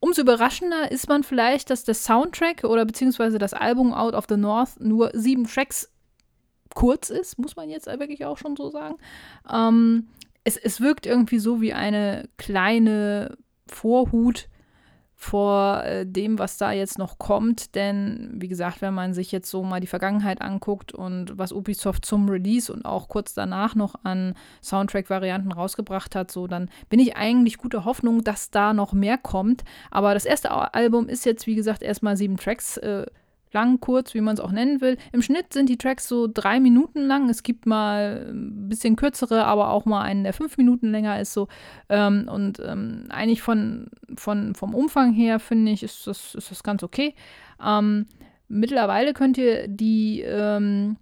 Umso 0.00 0.22
überraschender 0.22 0.90
ist 0.90 1.06
man 1.08 1.22
vielleicht, 1.22 1.68
dass 1.68 1.84
der 1.84 1.94
Soundtrack 1.94 2.64
oder 2.64 2.86
beziehungsweise 2.86 3.38
das 3.38 3.52
Album 3.52 3.92
Out 3.92 4.14
of 4.14 4.24
the 4.28 4.38
North 4.38 4.80
nur 4.80 5.10
sieben 5.12 5.46
Tracks 5.46 5.90
kurz 6.74 7.10
ist, 7.10 7.38
muss 7.38 7.56
man 7.56 7.68
jetzt 7.68 7.86
wirklich 7.86 8.24
auch 8.24 8.38
schon 8.38 8.56
so 8.56 8.70
sagen. 8.70 8.96
Ähm, 9.52 10.08
es, 10.44 10.56
es 10.56 10.80
wirkt 10.80 11.06
irgendwie 11.06 11.38
so 11.38 11.60
wie 11.60 11.72
eine 11.72 12.28
kleine 12.36 13.36
Vorhut 13.66 14.48
vor 15.22 15.84
äh, 15.84 16.04
dem, 16.04 16.40
was 16.40 16.58
da 16.58 16.72
jetzt 16.72 16.98
noch 16.98 17.16
kommt. 17.16 17.76
Denn, 17.76 18.32
wie 18.38 18.48
gesagt, 18.48 18.82
wenn 18.82 18.92
man 18.92 19.14
sich 19.14 19.30
jetzt 19.30 19.48
so 19.48 19.62
mal 19.62 19.78
die 19.78 19.86
Vergangenheit 19.86 20.42
anguckt 20.42 20.92
und 20.92 21.38
was 21.38 21.52
Ubisoft 21.52 22.04
zum 22.04 22.28
Release 22.28 22.72
und 22.72 22.84
auch 22.84 23.06
kurz 23.06 23.32
danach 23.32 23.76
noch 23.76 23.94
an 24.02 24.34
Soundtrack-Varianten 24.64 25.52
rausgebracht 25.52 26.16
hat, 26.16 26.32
so 26.32 26.48
dann 26.48 26.68
bin 26.88 26.98
ich 26.98 27.16
eigentlich 27.16 27.58
guter 27.58 27.84
Hoffnung, 27.84 28.24
dass 28.24 28.50
da 28.50 28.72
noch 28.72 28.92
mehr 28.92 29.16
kommt. 29.16 29.62
Aber 29.92 30.12
das 30.12 30.24
erste 30.24 30.50
Album 30.74 31.08
ist 31.08 31.24
jetzt, 31.24 31.46
wie 31.46 31.54
gesagt, 31.54 31.82
erstmal 31.82 32.16
sieben 32.16 32.36
Tracks. 32.36 32.76
Äh, 32.78 33.06
lang, 33.52 33.80
kurz, 33.80 34.14
wie 34.14 34.20
man 34.20 34.34
es 34.34 34.40
auch 34.40 34.52
nennen 34.52 34.80
will. 34.80 34.96
Im 35.12 35.22
Schnitt 35.22 35.52
sind 35.52 35.68
die 35.68 35.78
Tracks 35.78 36.08
so 36.08 36.28
drei 36.32 36.60
Minuten 36.60 37.02
lang. 37.02 37.28
Es 37.28 37.42
gibt 37.42 37.66
mal 37.66 38.26
ein 38.30 38.68
bisschen 38.68 38.96
kürzere, 38.96 39.44
aber 39.44 39.70
auch 39.70 39.84
mal 39.84 40.02
einen, 40.02 40.24
der 40.24 40.32
fünf 40.32 40.58
Minuten 40.58 40.90
länger 40.90 41.20
ist 41.20 41.32
so. 41.32 41.48
Ähm, 41.88 42.28
und 42.30 42.60
ähm, 42.64 43.06
eigentlich 43.08 43.42
von, 43.42 43.86
von, 44.16 44.54
vom 44.54 44.74
Umfang 44.74 45.12
her, 45.12 45.38
finde 45.38 45.72
ich, 45.72 45.82
ist 45.82 46.06
das, 46.06 46.34
ist 46.34 46.50
das 46.50 46.62
ganz 46.62 46.82
okay. 46.82 47.14
Ähm, 47.64 48.06
mittlerweile 48.48 49.12
könnt 49.12 49.38
ihr 49.38 49.68
die 49.68 50.22
ähm, 50.22 50.96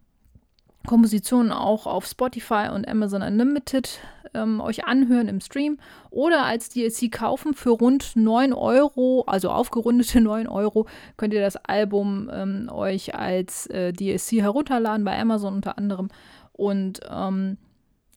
Kompositionen 0.86 1.52
auch 1.52 1.86
auf 1.86 2.06
Spotify 2.06 2.68
und 2.72 2.88
Amazon 2.88 3.22
Unlimited 3.22 4.00
ähm, 4.34 4.60
euch 4.60 4.84
anhören 4.84 5.28
im 5.28 5.40
Stream 5.40 5.78
oder 6.10 6.44
als 6.44 6.68
DLC 6.68 7.10
kaufen 7.10 7.54
für 7.54 7.70
rund 7.70 8.16
9 8.16 8.52
Euro, 8.52 9.24
also 9.26 9.50
aufgerundete 9.50 10.20
9 10.22 10.46
Euro, 10.46 10.86
könnt 11.16 11.34
ihr 11.34 11.40
das 11.40 11.56
Album 11.56 12.30
ähm, 12.32 12.68
euch 12.72 13.14
als 13.14 13.66
äh, 13.66 13.92
DLC 13.92 14.40
herunterladen 14.40 15.04
bei 15.04 15.18
Amazon 15.18 15.54
unter 15.54 15.78
anderem. 15.78 16.08
Und 16.52 17.00
ähm, 17.10 17.58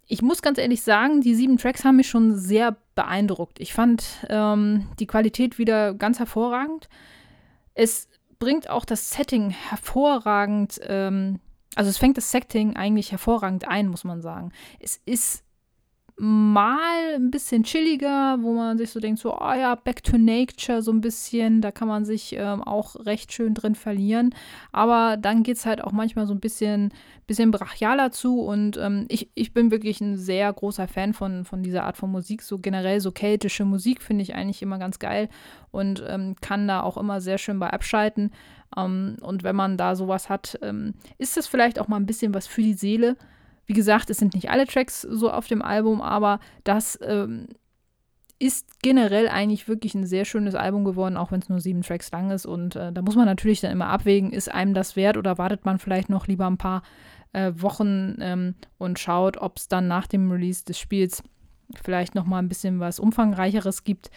ich 0.08 0.22
muss 0.22 0.41
ganz 0.41 0.58
ehrlich 0.58 0.82
sagen, 0.82 1.22
die 1.22 1.36
sieben 1.36 1.58
Tracks 1.58 1.86
haben 1.86 1.96
mich 1.96 2.10
schon 2.10 2.36
sehr 2.36 2.75
beeindruckt. 2.96 3.60
Ich 3.60 3.74
fand 3.74 4.03
ähm, 4.29 4.88
die 5.00 5.08
Qualität 5.08 5.58
wieder 5.58 5.93
ganz 5.93 6.20
hervorragend. 6.20 6.89
Es 7.74 8.10
bringt 8.39 8.70
auch 8.70 8.86
das 8.86 9.12
Setting 9.12 9.50
hervorragend 9.50 10.79
ähm, 10.84 11.39
also 11.75 11.89
es 11.89 11.97
fängt 11.97 12.17
das 12.17 12.31
Setting 12.31 12.75
eigentlich 12.75 13.11
hervorragend 13.11 13.67
ein, 13.67 13.87
muss 13.87 14.03
man 14.03 14.21
sagen. 14.21 14.51
Es 14.79 14.99
ist 15.05 15.43
mal 16.17 17.15
ein 17.15 17.31
bisschen 17.31 17.63
chilliger, 17.63 18.37
wo 18.41 18.53
man 18.53 18.77
sich 18.77 18.91
so 18.91 18.99
denkt, 18.99 19.19
so, 19.19 19.35
oh 19.35 19.53
ja, 19.53 19.73
back 19.75 20.03
to 20.03 20.17
nature 20.17 20.81
so 20.81 20.91
ein 20.91 21.01
bisschen, 21.01 21.61
da 21.61 21.71
kann 21.71 21.87
man 21.87 22.05
sich 22.05 22.35
ähm, 22.37 22.61
auch 22.61 22.95
recht 23.05 23.33
schön 23.33 23.55
drin 23.55 23.73
verlieren. 23.73 24.35
Aber 24.71 25.17
dann 25.17 25.41
geht 25.41 25.57
es 25.57 25.65
halt 25.65 25.83
auch 25.83 25.91
manchmal 25.91 26.27
so 26.27 26.33
ein 26.33 26.39
bisschen, 26.39 26.93
bisschen 27.25 27.49
brachialer 27.51 28.11
zu 28.11 28.41
und 28.41 28.77
ähm, 28.77 29.05
ich, 29.09 29.31
ich 29.33 29.53
bin 29.53 29.71
wirklich 29.71 30.01
ein 30.01 30.17
sehr 30.17 30.53
großer 30.53 30.87
Fan 30.87 31.13
von, 31.13 31.45
von 31.45 31.63
dieser 31.63 31.83
Art 31.83 31.97
von 31.97 32.11
Musik. 32.11 32.43
So 32.43 32.59
generell 32.59 32.99
so 32.99 33.11
keltische 33.11 33.65
Musik 33.65 34.01
finde 34.01 34.21
ich 34.21 34.35
eigentlich 34.35 34.61
immer 34.61 34.77
ganz 34.77 34.99
geil 34.99 35.29
und 35.71 36.03
ähm, 36.07 36.35
kann 36.41 36.67
da 36.67 36.81
auch 36.81 36.97
immer 36.97 37.21
sehr 37.21 37.39
schön 37.39 37.59
bei 37.59 37.71
abschalten. 37.71 38.31
Ähm, 38.77 39.17
und 39.21 39.43
wenn 39.43 39.55
man 39.55 39.77
da 39.77 39.95
sowas 39.95 40.29
hat, 40.29 40.57
ähm, 40.61 40.93
ist 41.17 41.37
das 41.37 41.47
vielleicht 41.47 41.79
auch 41.79 41.87
mal 41.87 41.97
ein 41.97 42.05
bisschen 42.05 42.33
was 42.33 42.47
für 42.47 42.61
die 42.61 42.73
Seele. 42.73 43.17
Wie 43.65 43.73
gesagt, 43.73 44.09
es 44.09 44.17
sind 44.17 44.33
nicht 44.33 44.49
alle 44.49 44.67
Tracks 44.67 45.01
so 45.01 45.31
auf 45.31 45.47
dem 45.47 45.61
Album, 45.61 46.01
aber 46.01 46.39
das 46.63 46.99
ähm, 47.01 47.47
ist 48.39 48.81
generell 48.81 49.29
eigentlich 49.29 49.67
wirklich 49.67 49.95
ein 49.95 50.05
sehr 50.05 50.25
schönes 50.25 50.53
Album 50.55 50.83
geworden, 50.83 51.15
auch 51.15 51.31
wenn 51.31 51.39
es 51.39 51.49
nur 51.49 51.61
sieben 51.61 51.81
Tracks 51.81 52.11
lang 52.11 52.29
ist. 52.31 52.45
Und 52.45 52.75
äh, 52.75 52.91
da 52.91 53.01
muss 53.01 53.15
man 53.15 53.25
natürlich 53.25 53.61
dann 53.61 53.71
immer 53.71 53.87
abwägen, 53.87 54.31
ist 54.31 54.51
einem 54.51 54.73
das 54.73 54.95
wert 54.95 55.17
oder 55.17 55.37
wartet 55.37 55.63
man 55.65 55.79
vielleicht 55.79 56.09
noch 56.09 56.27
lieber 56.27 56.47
ein 56.47 56.57
paar 56.57 56.83
äh, 57.31 57.53
Wochen 57.55 58.17
ähm, 58.19 58.55
und 58.77 58.99
schaut, 58.99 59.37
ob 59.37 59.57
es 59.57 59.69
dann 59.69 59.87
nach 59.87 60.07
dem 60.07 60.29
Release 60.29 60.65
des 60.65 60.77
Spiels 60.77 61.23
vielleicht 61.81 62.15
noch 62.15 62.25
mal 62.25 62.39
ein 62.39 62.49
bisschen 62.49 62.79
was 62.79 62.99
umfangreicheres 62.99 63.83
gibt. 63.83 64.11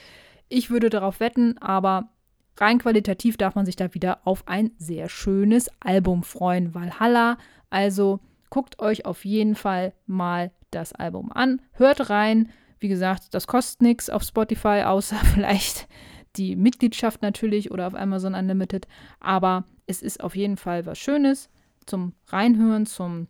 Ich 0.48 0.70
würde 0.70 0.90
darauf 0.90 1.20
wetten, 1.20 1.58
aber 1.58 2.08
rein 2.56 2.78
qualitativ 2.78 3.36
darf 3.36 3.54
man 3.54 3.66
sich 3.66 3.76
da 3.76 3.92
wieder 3.94 4.20
auf 4.24 4.46
ein 4.46 4.70
sehr 4.78 5.08
schönes 5.08 5.70
Album 5.80 6.22
freuen. 6.22 6.74
Valhalla, 6.74 7.38
also 7.70 8.20
guckt 8.50 8.78
euch 8.80 9.04
auf 9.04 9.24
jeden 9.24 9.54
Fall 9.54 9.92
mal 10.06 10.52
das 10.70 10.92
Album 10.92 11.32
an, 11.32 11.60
hört 11.72 12.10
rein. 12.10 12.50
Wie 12.78 12.88
gesagt, 12.88 13.34
das 13.34 13.46
kostet 13.46 13.82
nichts 13.82 14.10
auf 14.10 14.22
Spotify, 14.22 14.82
außer 14.84 15.16
vielleicht 15.34 15.88
die 16.36 16.56
Mitgliedschaft 16.56 17.22
natürlich 17.22 17.70
oder 17.70 17.86
auf 17.86 17.94
Amazon 17.94 18.34
Unlimited. 18.34 18.86
Aber 19.20 19.64
es 19.86 20.02
ist 20.02 20.22
auf 20.22 20.36
jeden 20.36 20.56
Fall 20.56 20.86
was 20.86 20.98
Schönes 20.98 21.48
zum 21.86 22.12
Reinhören, 22.28 22.86
zum 22.86 23.28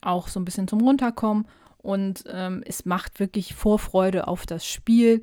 auch 0.00 0.28
so 0.28 0.40
ein 0.40 0.44
bisschen 0.44 0.68
zum 0.68 0.80
Runterkommen. 0.80 1.46
Und 1.78 2.24
ähm, 2.28 2.62
es 2.64 2.84
macht 2.84 3.20
wirklich 3.20 3.54
Vorfreude 3.54 4.28
auf 4.28 4.46
das 4.46 4.66
Spiel. 4.66 5.22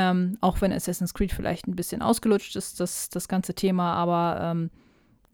Ähm, 0.00 0.38
auch 0.40 0.60
wenn 0.60 0.72
Assassin's 0.72 1.12
Creed 1.12 1.32
vielleicht 1.32 1.66
ein 1.66 1.74
bisschen 1.74 2.02
ausgelutscht 2.02 2.54
ist, 2.54 2.78
das, 2.78 3.08
das 3.08 3.26
ganze 3.26 3.52
Thema, 3.52 3.94
aber 3.94 4.40
ähm, 4.40 4.70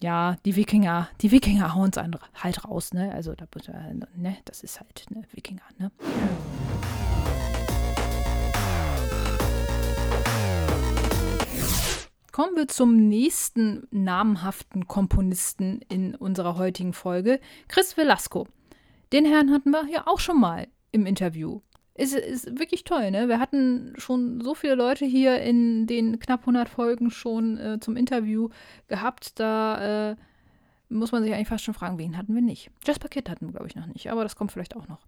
ja, 0.00 0.36
die 0.46 0.56
Wikinger, 0.56 1.10
die 1.20 1.32
Wikinger 1.32 1.74
hauen 1.74 1.90
es 1.94 2.02
halt 2.42 2.64
raus, 2.64 2.94
ne? 2.94 3.12
Also 3.12 3.34
da, 3.34 3.46
ne, 4.16 4.38
das 4.46 4.62
ist 4.62 4.80
halt 4.80 5.04
ne 5.10 5.22
Wikinger, 5.32 5.60
ne? 5.76 5.90
Kommen 12.32 12.56
wir 12.56 12.66
zum 12.66 12.96
nächsten 13.10 13.86
namhaften 13.90 14.88
Komponisten 14.88 15.82
in 15.90 16.14
unserer 16.14 16.56
heutigen 16.56 16.94
Folge, 16.94 17.38
Chris 17.68 17.98
Velasco. 17.98 18.48
Den 19.12 19.26
Herrn 19.26 19.50
hatten 19.50 19.72
wir 19.72 19.86
ja 19.90 20.06
auch 20.06 20.20
schon 20.20 20.40
mal 20.40 20.68
im 20.90 21.04
Interview. 21.04 21.60
Ist, 21.96 22.14
ist 22.14 22.58
wirklich 22.58 22.82
toll, 22.82 23.12
ne? 23.12 23.28
Wir 23.28 23.38
hatten 23.38 23.94
schon 23.98 24.40
so 24.40 24.54
viele 24.54 24.74
Leute 24.74 25.04
hier 25.04 25.40
in 25.40 25.86
den 25.86 26.18
knapp 26.18 26.40
100 26.40 26.68
Folgen 26.68 27.10
schon 27.10 27.56
äh, 27.56 27.78
zum 27.80 27.96
Interview 27.96 28.48
gehabt. 28.88 29.38
Da 29.38 30.10
äh, 30.10 30.16
muss 30.88 31.12
man 31.12 31.22
sich 31.22 31.32
eigentlich 31.32 31.48
fast 31.48 31.64
schon 31.64 31.74
fragen, 31.74 31.98
wen 31.98 32.16
hatten 32.16 32.34
wir 32.34 32.42
nicht? 32.42 32.70
Jasper 32.84 33.08
Kidd 33.08 33.30
hatten 33.30 33.46
wir, 33.46 33.52
glaube 33.52 33.68
ich, 33.68 33.76
noch 33.76 33.86
nicht, 33.86 34.10
aber 34.10 34.24
das 34.24 34.34
kommt 34.34 34.50
vielleicht 34.50 34.74
auch 34.76 34.88
noch. 34.88 35.00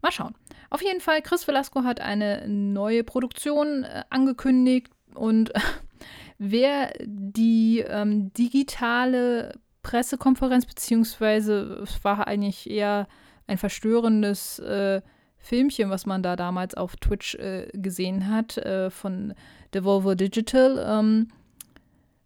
Mal 0.00 0.12
schauen. 0.12 0.34
Auf 0.70 0.80
jeden 0.82 1.00
Fall, 1.00 1.22
Chris 1.22 1.46
Velasco 1.48 1.82
hat 1.82 2.00
eine 2.00 2.46
neue 2.46 3.02
Produktion 3.02 3.84
äh, 3.84 4.04
angekündigt 4.10 4.92
und 5.14 5.52
wer 6.38 6.92
die 7.04 7.80
ähm, 7.80 8.32
digitale 8.32 9.58
Pressekonferenz, 9.82 10.66
beziehungsweise 10.66 11.80
es 11.82 12.04
war 12.04 12.26
eigentlich 12.26 12.70
eher 12.70 13.08
ein 13.46 13.58
verstörendes 13.58 14.58
äh, 14.60 15.00
Filmchen, 15.38 15.90
was 15.90 16.06
man 16.06 16.22
da 16.22 16.36
damals 16.36 16.74
auf 16.74 16.96
Twitch 16.96 17.34
äh, 17.36 17.68
gesehen 17.72 18.28
hat, 18.28 18.58
äh, 18.58 18.90
von 18.90 19.34
Devolver 19.72 20.16
Digital. 20.16 20.84
Ähm, 20.86 21.28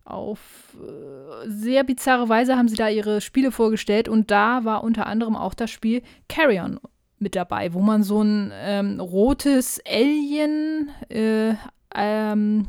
auf 0.05 0.77
äh, 0.81 1.49
sehr 1.49 1.85
bizarre 1.85 2.29
Weise 2.29 2.57
haben 2.57 2.69
sie 2.69 2.77
da 2.77 2.89
ihre 2.89 3.21
Spiele 3.21 3.53
vorgestellt 3.53 4.09
und 4.09 4.31
da 4.31 4.65
war 4.65 4.83
unter 4.83 5.07
anderem 5.07 5.37
auch 5.37 5.55
das 5.55 5.71
Spiel 5.71 6.03
Carrion 6.29 6.81
mit 7.19 7.37
dabei, 7.37 7.73
wo 7.73 7.81
man 7.81 8.03
so 8.03 8.23
ein 8.23 8.53
ähm, 8.55 9.01
rotes 9.01 9.81
Alien 9.87 10.91
äh, 11.09 11.55
ähm, 11.95 12.67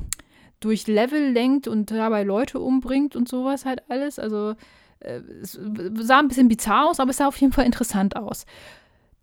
durch 0.59 0.87
Level 0.87 1.31
lenkt 1.31 1.67
und 1.67 1.91
dabei 1.91 2.23
Leute 2.23 2.59
umbringt 2.59 3.15
und 3.15 3.27
sowas 3.27 3.65
halt 3.65 3.81
alles. 3.89 4.19
Also 4.19 4.53
äh, 4.99 5.19
es 5.41 5.59
sah 5.99 6.19
ein 6.19 6.27
bisschen 6.27 6.47
bizarr 6.47 6.89
aus, 6.89 6.99
aber 6.99 7.09
es 7.09 7.17
sah 7.17 7.27
auf 7.27 7.37
jeden 7.37 7.51
Fall 7.51 7.65
interessant 7.65 8.15
aus. 8.15 8.45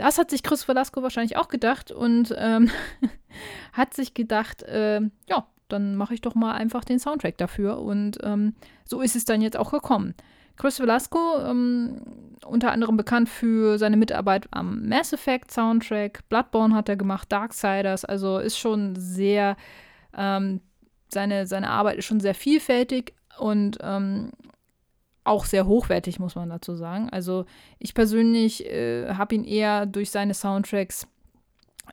Das 0.00 0.16
hat 0.16 0.30
sich 0.30 0.42
Chris 0.42 0.66
Velasco 0.66 1.02
wahrscheinlich 1.02 1.36
auch 1.36 1.48
gedacht 1.48 1.92
und 1.92 2.34
ähm, 2.38 2.70
hat 3.74 3.92
sich 3.92 4.14
gedacht, 4.14 4.62
äh, 4.62 5.02
ja, 5.28 5.46
dann 5.68 5.94
mache 5.94 6.14
ich 6.14 6.22
doch 6.22 6.34
mal 6.34 6.52
einfach 6.52 6.84
den 6.84 6.98
Soundtrack 6.98 7.36
dafür. 7.36 7.80
Und 7.80 8.16
ähm, 8.22 8.54
so 8.86 9.02
ist 9.02 9.14
es 9.14 9.26
dann 9.26 9.42
jetzt 9.42 9.58
auch 9.58 9.70
gekommen. 9.70 10.14
Chris 10.56 10.80
Velasco, 10.80 11.38
ähm, 11.40 12.00
unter 12.46 12.72
anderem 12.72 12.96
bekannt 12.96 13.28
für 13.28 13.78
seine 13.78 13.98
Mitarbeit 13.98 14.48
am 14.52 14.88
Mass 14.88 15.12
Effect 15.12 15.50
Soundtrack, 15.50 16.26
Bloodborne 16.30 16.74
hat 16.74 16.88
er 16.88 16.96
gemacht, 16.96 17.30
Darksiders, 17.30 18.06
also 18.06 18.38
ist 18.38 18.58
schon 18.58 18.96
sehr 18.96 19.56
ähm, 20.16 20.62
seine, 21.08 21.46
seine 21.46 21.68
Arbeit 21.68 21.98
ist 21.98 22.06
schon 22.06 22.20
sehr 22.20 22.34
vielfältig 22.34 23.14
und 23.38 23.78
ähm, 23.82 24.30
auch 25.30 25.44
sehr 25.44 25.66
hochwertig, 25.66 26.18
muss 26.18 26.34
man 26.34 26.50
dazu 26.50 26.74
sagen. 26.74 27.08
Also 27.10 27.46
ich 27.78 27.94
persönlich 27.94 28.66
äh, 28.66 29.14
habe 29.14 29.34
ihn 29.34 29.44
eher 29.44 29.86
durch 29.86 30.10
seine 30.10 30.34
Soundtracks 30.34 31.06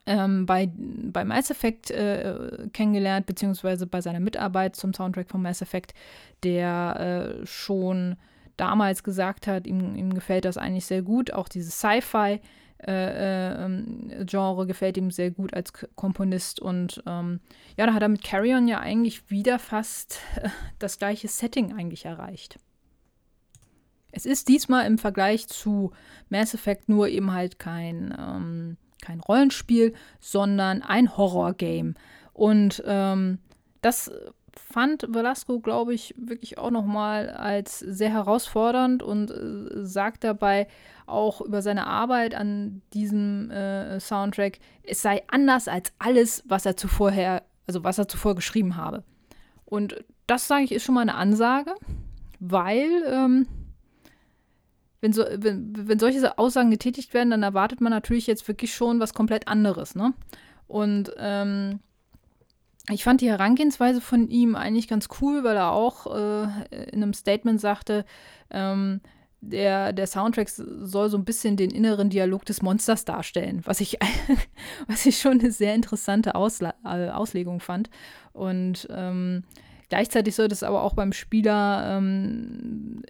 ähm, 0.05 0.45
bei, 0.45 0.69
bei 0.75 1.23
Mass 1.23 1.49
Effect 1.49 1.91
äh, 1.91 2.67
kennengelernt, 2.73 3.25
beziehungsweise 3.25 3.87
bei 3.87 4.01
seiner 4.01 4.19
Mitarbeit 4.19 4.75
zum 4.75 4.93
Soundtrack 4.93 5.29
von 5.29 5.41
Mass 5.41 5.61
Effect, 5.61 5.93
der 6.43 7.39
äh, 7.41 7.45
schon 7.45 8.15
damals 8.57 9.03
gesagt 9.03 9.47
hat, 9.47 9.67
ihm, 9.67 9.95
ihm 9.95 10.13
gefällt 10.13 10.45
das 10.45 10.57
eigentlich 10.57 10.85
sehr 10.85 11.03
gut, 11.03 11.31
auch 11.31 11.47
dieses 11.47 11.77
Sci-Fi 11.77 12.41
äh, 12.85 13.65
ähm, 13.65 14.11
Genre 14.25 14.67
gefällt 14.67 14.97
ihm 14.97 15.09
sehr 15.09 15.31
gut 15.31 15.53
als 15.53 15.73
Komponist. 15.95 16.59
Und 16.59 17.01
ähm, 17.07 17.39
ja, 17.75 17.85
da 17.85 17.93
hat 17.93 18.01
er 18.01 18.09
mit 18.09 18.23
Carrion 18.23 18.67
ja 18.67 18.79
eigentlich 18.79 19.29
wieder 19.29 19.57
fast 19.59 20.19
äh, 20.35 20.49
das 20.79 20.99
gleiche 20.99 21.27
Setting 21.27 21.73
eigentlich 21.73 22.05
erreicht. 22.05 22.59
Es 24.11 24.25
ist 24.25 24.47
diesmal 24.47 24.85
im 24.85 24.97
Vergleich 24.97 25.47
zu 25.47 25.91
Mass 26.29 26.53
Effect 26.53 26.89
nur 26.89 27.07
eben 27.07 27.33
halt 27.33 27.59
kein, 27.59 28.15
ähm, 28.17 28.77
kein 29.01 29.19
Rollenspiel, 29.19 29.93
sondern 30.19 30.81
ein 30.81 31.17
Horror-Game. 31.17 31.95
Und 32.33 32.83
ähm, 32.85 33.39
das 33.81 34.11
fand 34.57 35.05
Velasco, 35.13 35.59
glaube 35.59 35.93
ich, 35.93 36.13
wirklich 36.17 36.57
auch 36.57 36.71
nochmal 36.71 37.29
als 37.29 37.79
sehr 37.79 38.11
herausfordernd 38.11 39.03
und 39.03 39.31
äh, 39.31 39.85
sagt 39.85 40.23
dabei 40.23 40.67
auch 41.05 41.41
über 41.41 41.61
seine 41.61 41.87
Arbeit 41.87 42.35
an 42.35 42.81
diesem 42.93 43.49
äh, 43.49 43.99
Soundtrack, 43.99 44.59
es 44.83 45.01
sei 45.01 45.23
anders 45.27 45.67
als 45.67 45.93
alles, 45.99 46.43
was 46.47 46.65
er 46.65 46.75
zuvor, 46.75 47.11
also 47.65 47.83
was 47.83 47.97
er 47.97 48.07
zuvor 48.07 48.35
geschrieben 48.35 48.75
habe. 48.75 49.03
Und 49.65 50.03
das, 50.27 50.47
sage 50.47 50.63
ich, 50.63 50.71
ist 50.71 50.83
schon 50.83 50.95
mal 50.95 51.01
eine 51.01 51.15
Ansage, 51.15 51.73
weil 52.39 52.89
ähm, 53.07 53.47
wenn, 55.07 55.13
so, 55.13 55.25
wenn, 55.31 55.87
wenn 55.87 55.99
solche 55.99 56.37
Aussagen 56.37 56.69
getätigt 56.69 57.13
werden, 57.13 57.31
dann 57.31 57.43
erwartet 57.43 57.81
man 57.81 57.91
natürlich 57.91 58.27
jetzt 58.27 58.47
wirklich 58.47 58.73
schon 58.73 58.99
was 58.99 59.13
komplett 59.13 59.47
anderes. 59.47 59.95
Ne? 59.95 60.13
Und 60.67 61.11
ähm, 61.17 61.79
ich 62.89 63.03
fand 63.03 63.21
die 63.21 63.29
Herangehensweise 63.29 64.01
von 64.01 64.27
ihm 64.27 64.55
eigentlich 64.55 64.87
ganz 64.87 65.07
cool, 65.21 65.43
weil 65.43 65.55
er 65.55 65.71
auch 65.71 66.07
äh, 66.07 66.89
in 66.91 67.03
einem 67.03 67.13
Statement 67.13 67.61
sagte, 67.61 68.05
ähm, 68.49 69.01
der, 69.39 69.93
der 69.93 70.07
Soundtrack 70.07 70.49
soll 70.49 71.09
so 71.09 71.17
ein 71.17 71.23
bisschen 71.23 71.57
den 71.57 71.69
inneren 71.69 72.09
Dialog 72.09 72.43
des 72.43 72.61
Monsters 72.61 73.05
darstellen, 73.05 73.61
was 73.63 73.79
ich, 73.79 73.97
was 74.87 75.05
ich 75.05 75.19
schon 75.19 75.39
eine 75.39 75.51
sehr 75.51 75.73
interessante 75.75 76.35
Ausla 76.35 76.73
äh, 76.83 77.09
Auslegung 77.09 77.61
fand. 77.61 77.89
Und 78.33 78.87
ähm, 78.91 79.43
gleichzeitig 79.89 80.35
soll 80.35 80.47
das 80.47 80.63
aber 80.63 80.83
auch 80.83 80.93
beim 80.93 81.13
Spieler 81.13 81.97
ähm, 81.97 83.03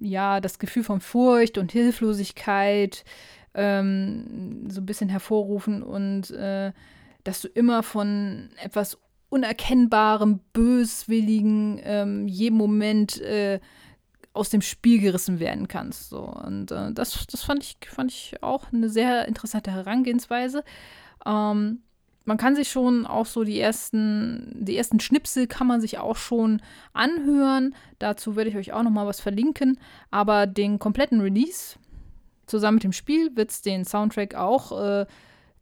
ja 0.00 0.40
das 0.40 0.58
Gefühl 0.58 0.84
von 0.84 1.00
Furcht 1.00 1.58
und 1.58 1.72
Hilflosigkeit 1.72 3.04
ähm, 3.54 4.68
so 4.68 4.80
ein 4.80 4.86
bisschen 4.86 5.08
hervorrufen 5.08 5.82
und 5.82 6.30
äh, 6.30 6.72
dass 7.24 7.40
du 7.40 7.48
immer 7.48 7.82
von 7.82 8.50
etwas 8.62 8.98
unerkennbarem, 9.30 10.40
böswilligen, 10.52 11.80
ähm, 11.82 12.28
jedem 12.28 12.56
Moment 12.58 13.20
äh, 13.20 13.58
aus 14.32 14.50
dem 14.50 14.62
Spiel 14.62 15.00
gerissen 15.00 15.40
werden 15.40 15.68
kannst. 15.68 16.10
So. 16.10 16.20
Und 16.20 16.70
äh, 16.70 16.92
das, 16.92 17.26
das 17.26 17.42
fand, 17.42 17.62
ich, 17.62 17.76
fand 17.88 18.10
ich 18.10 18.42
auch 18.42 18.72
eine 18.72 18.88
sehr 18.88 19.26
interessante 19.26 19.70
Herangehensweise. 19.72 20.62
Ähm, 21.24 21.83
man 22.24 22.36
kann 22.38 22.56
sich 22.56 22.70
schon 22.70 23.06
auch 23.06 23.26
so 23.26 23.44
die 23.44 23.60
ersten, 23.60 24.50
die 24.54 24.76
ersten 24.76 25.00
Schnipsel 25.00 25.46
kann 25.46 25.66
man 25.66 25.80
sich 25.80 25.98
auch 25.98 26.16
schon 26.16 26.62
anhören. 26.92 27.74
Dazu 27.98 28.34
werde 28.36 28.50
ich 28.50 28.56
euch 28.56 28.72
auch 28.72 28.82
noch 28.82 28.90
mal 28.90 29.06
was 29.06 29.20
verlinken. 29.20 29.78
Aber 30.10 30.46
den 30.46 30.78
kompletten 30.78 31.20
Release 31.20 31.76
zusammen 32.46 32.76
mit 32.76 32.84
dem 32.84 32.92
Spiel 32.92 33.36
wird 33.36 33.50
es 33.50 33.62
den 33.62 33.84
Soundtrack 33.84 34.34
auch 34.34 34.72
äh, 34.80 35.06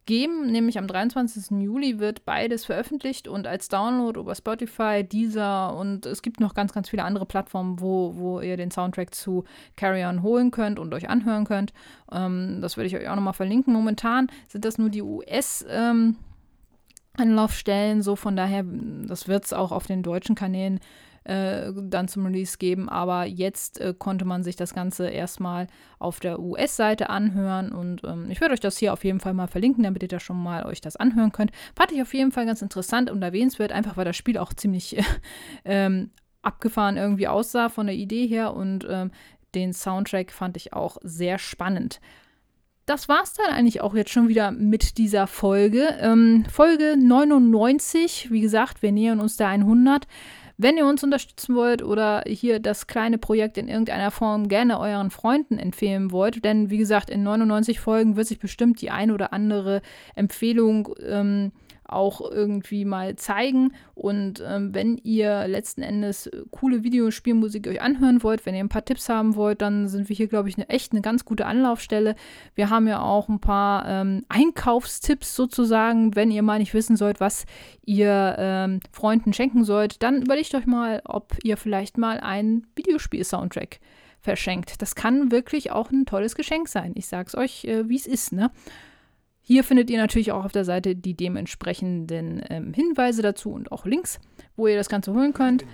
geben, 0.05 0.51
nämlich 0.51 0.77
am 0.77 0.87
23. 0.87 1.61
Juli 1.61 1.99
wird 1.99 2.25
beides 2.25 2.65
veröffentlicht 2.65 3.27
und 3.27 3.47
als 3.47 3.69
Download 3.69 4.19
über 4.19 4.35
Spotify, 4.35 5.03
Deezer 5.03 5.75
und 5.75 6.05
es 6.05 6.21
gibt 6.21 6.39
noch 6.39 6.53
ganz, 6.53 6.73
ganz 6.73 6.89
viele 6.89 7.03
andere 7.03 7.25
Plattformen, 7.25 7.79
wo, 7.79 8.15
wo 8.15 8.41
ihr 8.41 8.57
den 8.57 8.71
Soundtrack 8.71 9.15
zu 9.15 9.45
Carry 9.77 10.03
On 10.03 10.21
holen 10.21 10.51
könnt 10.51 10.77
und 10.77 10.93
euch 10.93 11.09
anhören 11.09 11.45
könnt. 11.45 11.73
Ähm, 12.11 12.59
das 12.61 12.75
werde 12.75 12.87
ich 12.87 12.95
euch 12.97 13.07
auch 13.07 13.15
nochmal 13.15 13.33
verlinken. 13.33 13.73
Momentan 13.73 14.27
sind 14.49 14.65
das 14.65 14.77
nur 14.77 14.89
die 14.89 15.01
US- 15.01 15.65
ähm, 15.69 16.17
Anlaufstellen, 17.15 18.01
so 18.01 18.15
von 18.15 18.35
daher, 18.35 18.63
das 19.07 19.27
wird 19.27 19.45
es 19.45 19.53
auch 19.53 19.71
auf 19.71 19.85
den 19.85 20.03
deutschen 20.03 20.35
Kanälen 20.35 20.79
äh, 21.23 21.71
dann 21.73 22.07
zum 22.07 22.25
Release 22.25 22.57
geben. 22.57 22.89
Aber 22.89 23.25
jetzt 23.25 23.79
äh, 23.79 23.93
konnte 23.97 24.25
man 24.25 24.43
sich 24.43 24.55
das 24.55 24.73
Ganze 24.73 25.07
erstmal 25.07 25.67
auf 25.99 26.19
der 26.19 26.39
US-Seite 26.39 27.09
anhören 27.09 27.71
und 27.71 28.03
ähm, 28.03 28.29
ich 28.29 28.41
werde 28.41 28.53
euch 28.53 28.59
das 28.59 28.77
hier 28.77 28.93
auf 28.93 29.03
jeden 29.03 29.19
Fall 29.19 29.33
mal 29.33 29.47
verlinken, 29.47 29.83
damit 29.83 30.03
ihr 30.03 30.09
da 30.09 30.19
schon 30.19 30.41
mal 30.41 30.65
euch 30.65 30.81
das 30.81 30.95
anhören 30.95 31.31
könnt. 31.31 31.51
Fand 31.75 31.91
ich 31.91 32.01
auf 32.01 32.13
jeden 32.13 32.31
Fall 32.31 32.45
ganz 32.45 32.61
interessant 32.61 33.09
und 33.09 33.21
erwähnenswert, 33.21 33.71
einfach 33.71 33.95
weil 33.95 34.05
das 34.05 34.17
Spiel 34.17 34.37
auch 34.37 34.53
ziemlich 34.53 34.97
ähm, 35.65 36.11
abgefahren 36.41 36.97
irgendwie 36.97 37.27
aussah 37.27 37.69
von 37.69 37.87
der 37.87 37.95
Idee 37.95 38.27
her 38.27 38.53
und 38.53 38.85
ähm, 38.89 39.11
den 39.55 39.71
Soundtrack 39.71 40.31
fand 40.31 40.57
ich 40.57 40.73
auch 40.73 40.97
sehr 41.03 41.37
spannend. 41.37 42.01
Das 42.85 43.07
war 43.07 43.23
es 43.23 43.33
dann 43.33 43.53
eigentlich 43.53 43.81
auch 43.81 43.95
jetzt 43.95 44.11
schon 44.11 44.27
wieder 44.27 44.51
mit 44.51 44.97
dieser 44.97 45.27
Folge. 45.27 45.97
Ähm, 46.01 46.45
Folge 46.51 46.95
99, 46.97 48.29
wie 48.31 48.41
gesagt, 48.41 48.81
wir 48.81 48.91
nähern 48.91 49.19
uns 49.19 49.37
der 49.37 49.47
100. 49.47 50.07
Wenn 50.57 50.77
ihr 50.77 50.85
uns 50.85 51.03
unterstützen 51.03 51.55
wollt 51.55 51.81
oder 51.81 52.23
hier 52.27 52.59
das 52.59 52.85
kleine 52.85 53.17
Projekt 53.17 53.57
in 53.57 53.67
irgendeiner 53.67 54.11
Form 54.11 54.47
gerne 54.47 54.79
euren 54.79 55.09
Freunden 55.09 55.57
empfehlen 55.57 56.11
wollt, 56.11 56.45
denn 56.45 56.69
wie 56.69 56.77
gesagt, 56.77 57.09
in 57.09 57.23
99 57.23 57.79
Folgen 57.79 58.15
wird 58.15 58.27
sich 58.27 58.39
bestimmt 58.39 58.79
die 58.81 58.91
ein 58.91 59.11
oder 59.11 59.33
andere 59.33 59.81
Empfehlung 60.15 60.89
ähm, 61.05 61.51
auch 61.93 62.21
irgendwie 62.21 62.85
mal 62.85 63.15
zeigen. 63.15 63.73
Und 63.95 64.43
ähm, 64.45 64.73
wenn 64.73 64.97
ihr 64.97 65.47
letzten 65.47 65.81
Endes 65.81 66.29
coole 66.51 66.83
Videospielmusik 66.83 67.67
euch 67.67 67.81
anhören 67.81 68.23
wollt, 68.23 68.45
wenn 68.45 68.55
ihr 68.55 68.63
ein 68.63 68.69
paar 68.69 68.85
Tipps 68.85 69.09
haben 69.09 69.35
wollt, 69.35 69.61
dann 69.61 69.87
sind 69.87 70.09
wir 70.09 70.15
hier, 70.15 70.27
glaube 70.27 70.49
ich, 70.49 70.57
eine, 70.57 70.69
echt 70.69 70.91
eine 70.91 71.01
ganz 71.01 71.25
gute 71.25 71.45
Anlaufstelle. 71.45 72.15
Wir 72.55 72.69
haben 72.69 72.87
ja 72.87 73.01
auch 73.01 73.29
ein 73.29 73.39
paar 73.39 73.87
ähm, 73.87 74.25
Einkaufstipps 74.29 75.35
sozusagen, 75.35 76.15
wenn 76.15 76.31
ihr 76.31 76.43
mal 76.43 76.59
nicht 76.59 76.73
wissen 76.73 76.95
sollt, 76.95 77.19
was 77.19 77.45
ihr 77.85 78.35
ähm, 78.37 78.79
Freunden 78.91 79.33
schenken 79.33 79.63
sollt, 79.63 80.03
dann 80.03 80.21
überlegt 80.21 80.53
euch 80.55 80.65
mal, 80.65 81.01
ob 81.05 81.35
ihr 81.43 81.57
vielleicht 81.57 81.97
mal 81.97 82.19
einen 82.19 82.67
Videospiel-Soundtrack 82.75 83.79
verschenkt. 84.19 84.81
Das 84.81 84.95
kann 84.95 85.31
wirklich 85.31 85.71
auch 85.71 85.91
ein 85.91 86.05
tolles 86.05 86.35
Geschenk 86.35 86.69
sein. 86.69 86.93
Ich 86.95 87.07
sag's 87.07 87.35
euch, 87.35 87.65
äh, 87.65 87.87
wie 87.89 87.97
es 87.97 88.07
ist, 88.07 88.31
ne? 88.31 88.51
Hier 89.45 89.65
findet 89.65 89.89
ihr 89.89 89.97
natürlich 89.97 90.31
auch 90.31 90.45
auf 90.45 90.53
der 90.53 90.63
Seite 90.63 90.95
die 90.95 91.15
dementsprechenden 91.15 92.41
ähm, 92.49 92.73
Hinweise 92.73 93.21
dazu 93.21 93.51
und 93.51 93.73
auch 93.73 93.85
Links, 93.85 94.21
wo 94.55 94.67
ihr 94.67 94.77
das 94.77 94.87
Ganze 94.87 95.13
holen 95.13 95.33
könnt. 95.33 95.65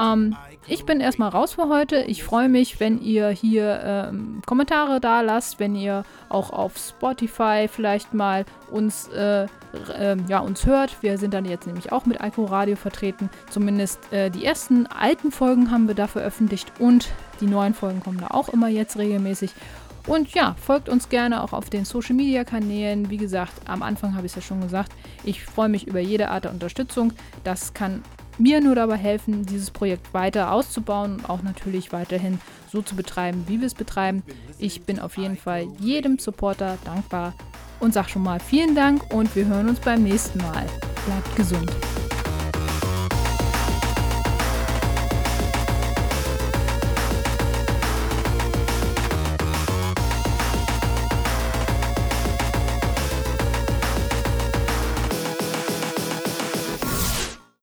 Ähm, 0.00 0.34
ich 0.66 0.86
bin 0.86 1.00
erstmal 1.00 1.28
raus 1.28 1.52
für 1.52 1.68
heute. 1.68 1.98
Ich 2.04 2.22
freue 2.24 2.48
mich, 2.48 2.80
wenn 2.80 3.02
ihr 3.02 3.28
hier 3.28 3.80
ähm, 3.84 4.40
Kommentare 4.46 4.98
da 4.98 5.20
lasst, 5.20 5.60
wenn 5.60 5.74
ihr 5.74 6.04
auch 6.30 6.50
auf 6.50 6.78
Spotify 6.78 7.68
vielleicht 7.70 8.14
mal 8.14 8.46
uns, 8.70 9.08
äh, 9.08 9.44
äh, 9.44 10.16
ja, 10.26 10.38
uns 10.38 10.64
hört. 10.64 11.02
Wir 11.02 11.18
sind 11.18 11.34
dann 11.34 11.44
jetzt 11.44 11.66
nämlich 11.66 11.92
auch 11.92 12.06
mit 12.06 12.22
Alko 12.22 12.46
Radio 12.46 12.76
vertreten. 12.76 13.28
Zumindest 13.50 14.10
äh, 14.10 14.30
die 14.30 14.46
ersten 14.46 14.86
alten 14.86 15.32
Folgen 15.32 15.70
haben 15.70 15.86
wir 15.86 15.94
da 15.94 16.06
veröffentlicht 16.06 16.72
und 16.78 17.10
die 17.42 17.46
neuen 17.46 17.74
Folgen 17.74 18.00
kommen 18.00 18.18
da 18.20 18.28
auch 18.28 18.48
immer 18.48 18.68
jetzt 18.68 18.96
regelmäßig. 18.96 19.50
Und 20.08 20.32
ja, 20.32 20.56
folgt 20.58 20.88
uns 20.88 21.10
gerne 21.10 21.42
auch 21.42 21.52
auf 21.52 21.68
den 21.68 21.84
Social 21.84 22.16
Media 22.16 22.42
Kanälen. 22.42 23.10
Wie 23.10 23.18
gesagt, 23.18 23.52
am 23.66 23.82
Anfang 23.82 24.14
habe 24.14 24.26
ich 24.26 24.32
es 24.32 24.36
ja 24.36 24.42
schon 24.42 24.62
gesagt, 24.62 24.90
ich 25.22 25.44
freue 25.44 25.68
mich 25.68 25.86
über 25.86 26.00
jede 26.00 26.30
Art 26.30 26.44
der 26.44 26.50
Unterstützung. 26.50 27.12
Das 27.44 27.74
kann 27.74 28.02
mir 28.38 28.60
nur 28.62 28.74
dabei 28.74 28.96
helfen, 28.96 29.44
dieses 29.44 29.70
Projekt 29.70 30.14
weiter 30.14 30.52
auszubauen 30.52 31.16
und 31.16 31.28
auch 31.28 31.42
natürlich 31.42 31.92
weiterhin 31.92 32.40
so 32.72 32.80
zu 32.80 32.96
betreiben, 32.96 33.44
wie 33.48 33.60
wir 33.60 33.66
es 33.66 33.74
betreiben. 33.74 34.22
Ich 34.58 34.82
bin 34.82 34.98
auf 34.98 35.18
jeden 35.18 35.36
Fall 35.36 35.66
jedem 35.78 36.18
Supporter 36.18 36.78
dankbar 36.84 37.34
und 37.80 37.92
sage 37.92 38.08
schon 38.08 38.22
mal 38.22 38.40
vielen 38.40 38.74
Dank 38.74 39.12
und 39.12 39.34
wir 39.36 39.46
hören 39.46 39.68
uns 39.68 39.80
beim 39.80 40.02
nächsten 40.02 40.38
Mal. 40.38 40.66
Bleibt 41.04 41.36
gesund. 41.36 41.70